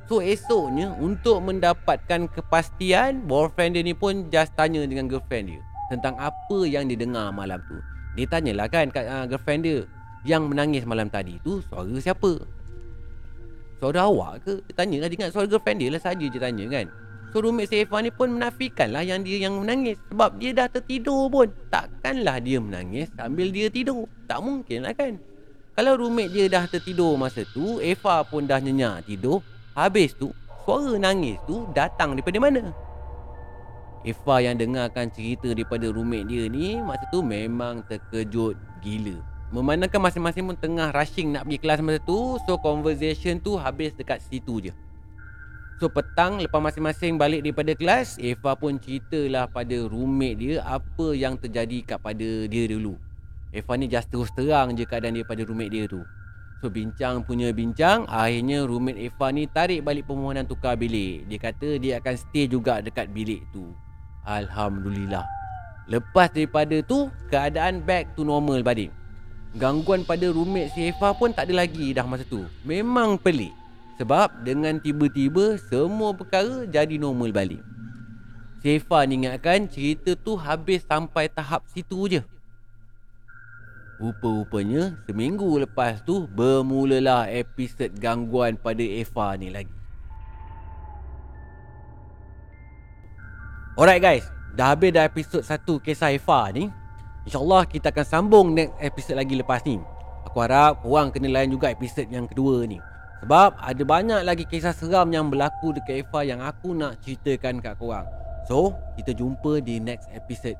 So 0.05 0.21
esoknya 0.21 0.93
untuk 0.93 1.41
mendapatkan 1.41 2.29
kepastian 2.29 3.25
boyfriend 3.25 3.73
dia 3.73 3.81
ni 3.81 3.97
pun 3.97 4.29
just 4.29 4.53
tanya 4.53 4.85
dengan 4.85 5.09
girlfriend 5.09 5.49
dia 5.49 5.61
tentang 5.89 6.13
apa 6.21 6.57
yang 6.69 6.85
dia 6.85 7.01
dengar 7.01 7.33
malam 7.33 7.57
tu. 7.65 7.81
Dia 8.13 8.29
tanyalah 8.29 8.69
kan 8.69 8.93
kat 8.93 9.09
uh, 9.09 9.25
girlfriend 9.25 9.65
dia 9.65 9.89
yang 10.25 10.49
menangis 10.49 10.83
malam 10.89 11.05
tadi 11.07 11.37
tu 11.45 11.61
suara 11.69 11.93
siapa? 12.01 12.41
Suara 13.77 14.09
awak 14.09 14.41
ke? 14.41 14.53
Dia 14.65 14.73
tanya 14.73 14.97
lah 15.05 15.07
dia 15.13 15.17
ingat 15.21 15.31
suara 15.31 15.45
girlfriend 15.45 15.77
dia 15.77 15.89
lah 15.93 16.01
saja 16.01 16.25
je 16.25 16.39
tanya 16.41 16.65
kan. 16.67 16.89
So 17.29 17.45
roommate 17.45 17.69
si 17.69 17.85
Eva 17.85 18.01
ni 18.01 18.09
pun 18.09 18.33
menafikan 18.33 18.89
lah 18.89 19.05
yang 19.05 19.21
dia 19.21 19.45
yang 19.45 19.61
menangis 19.61 20.01
sebab 20.09 20.41
dia 20.41 20.51
dah 20.57 20.65
tertidur 20.65 21.29
pun. 21.29 21.53
Takkanlah 21.69 22.41
dia 22.41 22.57
menangis 22.57 23.13
sambil 23.13 23.53
dia 23.53 23.69
tidur. 23.69 24.09
Tak 24.25 24.41
mungkin 24.41 24.89
lah 24.89 24.97
kan. 24.97 25.21
Kalau 25.77 25.93
roommate 25.99 26.31
dia 26.33 26.45
dah 26.49 26.65
tertidur 26.65 27.19
masa 27.19 27.43
tu, 27.51 27.83
Eva 27.83 28.23
pun 28.23 28.47
dah 28.47 28.63
nyenyak 28.63 29.11
tidur, 29.11 29.43
Habis 29.75 30.15
tu, 30.15 30.31
suara 30.63 30.95
nangis 30.95 31.35
tu 31.43 31.67
datang 31.75 32.15
daripada 32.15 32.39
mana? 32.39 32.71
Eva 34.07 34.35
yang 34.39 34.55
dengarkan 34.55 35.11
cerita 35.11 35.51
daripada 35.51 35.91
roommate 35.91 36.29
dia 36.29 36.47
ni 36.47 36.79
Masa 36.79 37.03
tu 37.09 37.25
memang 37.25 37.83
terkejut 37.89 38.55
gila 38.79 39.34
Memandangkan 39.53 40.01
masing-masing 40.01 40.43
pun 40.49 40.57
tengah 40.57 40.89
rushing 40.89 41.29
nak 41.29 41.45
pergi 41.45 41.61
kelas 41.61 41.79
masa 41.85 42.01
tu 42.01 42.41
So 42.49 42.57
conversation 42.57 43.37
tu 43.37 43.53
habis 43.61 43.93
dekat 43.93 44.17
situ 44.25 44.57
je. 44.57 44.73
So 45.77 45.91
petang 45.91 46.41
lepas 46.41 46.63
masing-masing 46.63 47.19
balik 47.19 47.45
daripada 47.45 47.75
kelas 47.77 48.17
Eva 48.17 48.57
pun 48.57 48.79
ceritalah 48.81 49.45
pada 49.45 49.75
roommate 49.85 50.37
dia 50.39 50.53
Apa 50.65 51.13
yang 51.13 51.37
terjadi 51.37 51.93
kat 51.93 51.99
pada 52.01 52.49
dia 52.49 52.65
dulu. 52.65 52.97
Eva 53.53 53.71
ni 53.77 53.85
just 53.85 54.09
terus 54.09 54.33
terang 54.33 54.73
je 54.73 54.83
keadaan 54.83 55.13
dia 55.13 55.27
pada 55.27 55.45
roommate 55.45 55.71
dia 55.71 55.83
tu. 55.85 56.01
So 56.63 56.73
bincang 56.73 57.21
punya 57.21 57.53
bincang 57.53 58.09
Akhirnya 58.09 58.65
roommate 58.65 58.97
Eva 58.97 59.29
ni 59.29 59.45
tarik 59.45 59.85
balik 59.85 60.09
permohonan 60.09 60.49
tukar 60.49 60.73
bilik. 60.73 61.29
Dia 61.29 61.37
kata 61.37 61.77
dia 61.77 62.01
akan 62.01 62.15
stay 62.17 62.49
juga 62.49 62.81
dekat 62.81 63.13
bilik 63.13 63.45
tu. 63.53 63.69
Alhamdulillah. 64.25 65.21
Lepas 65.85 66.33
daripada 66.33 66.81
tu 66.81 67.13
Keadaan 67.29 67.85
back 67.85 68.17
to 68.17 68.25
normal 68.25 68.65
balik 68.65 68.89
Gangguan 69.55 70.03
pada 70.03 70.27
roommate 70.27 70.75
si 70.75 70.91
Eva 70.91 71.15
pun 71.15 71.31
tak 71.31 71.47
ada 71.47 71.63
lagi 71.63 71.95
dah 71.95 72.03
masa 72.03 72.27
tu. 72.27 72.43
Memang 72.67 73.15
pelik. 73.15 73.55
Sebab 73.95 74.43
dengan 74.43 74.75
tiba-tiba 74.75 75.55
Semua 75.71 76.11
perkara 76.11 76.67
jadi 76.67 76.99
normal 76.99 77.31
balik. 77.31 77.63
Si 78.59 78.75
Eva 78.75 79.07
ni 79.07 79.23
ingatkan 79.23 79.71
cerita 79.71 80.11
tu 80.19 80.35
habis 80.35 80.83
sampai 80.83 81.31
tahap 81.31 81.63
situ 81.71 82.11
je. 82.11 82.21
Rupa-rupanya 83.95 84.99
seminggu 85.07 85.47
lepas 85.63 86.03
tu 86.03 86.27
bermulalah 86.27 87.31
episod 87.31 87.87
gangguan 87.95 88.59
pada 88.59 88.83
Eva 88.83 89.39
ni 89.39 89.47
lagi. 89.47 89.71
Alright 93.79 94.03
guys, 94.03 94.27
dah 94.51 94.75
habis 94.75 94.91
dah 94.91 95.07
episod 95.07 95.39
1 95.39 95.63
kisah 95.79 96.11
Eva 96.11 96.51
ni. 96.51 96.67
InsyaAllah 97.25 97.65
kita 97.65 97.89
akan 97.89 98.05
sambung 98.05 98.53
next 98.53 98.77
episod 98.77 99.17
lagi 99.17 99.33
lepas 99.33 99.65
ni. 99.65 99.81
Aku 100.29 100.37
harap 100.45 100.85
korang 100.85 101.09
kena 101.09 101.29
layan 101.29 101.57
juga 101.57 101.73
episod 101.73 102.05
yang 102.05 102.29
kedua 102.29 102.69
ni. 102.69 102.77
Sebab 103.25 103.57
ada 103.57 103.81
banyak 103.81 104.21
lagi 104.21 104.45
kisah 104.45 104.77
seram 104.77 105.09
yang 105.09 105.33
berlaku 105.33 105.73
dekat 105.73 106.05
Eva 106.05 106.21
yang 106.21 106.45
aku 106.45 106.77
nak 106.77 107.01
ceritakan 107.01 107.57
kat 107.65 107.73
korang. 107.81 108.05
So, 108.45 108.77
kita 108.93 109.17
jumpa 109.17 109.57
di 109.65 109.81
next 109.81 110.05
episode 110.13 110.57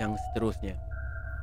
yang 0.00 0.16
seterusnya. 0.16 0.80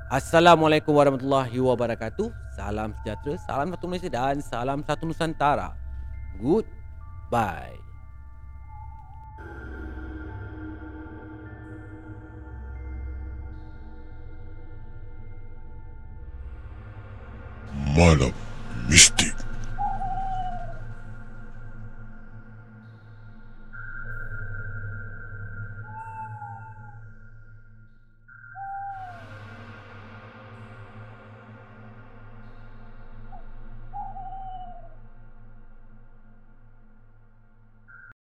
Assalamualaikum 0.10 0.97
warahmatullahi 0.97 1.62
wabarakatuh. 1.62 2.34
Salam 2.58 2.97
sejahtera, 3.01 3.38
salam 3.45 3.69
satu 3.69 3.86
Malaysia 3.86 4.10
dan 4.10 4.41
salam 4.41 4.82
satu 4.82 5.06
Nusantara. 5.06 5.78
Goodbye. 6.41 7.85
Malam 17.93 18.34
mistik. 18.89 19.45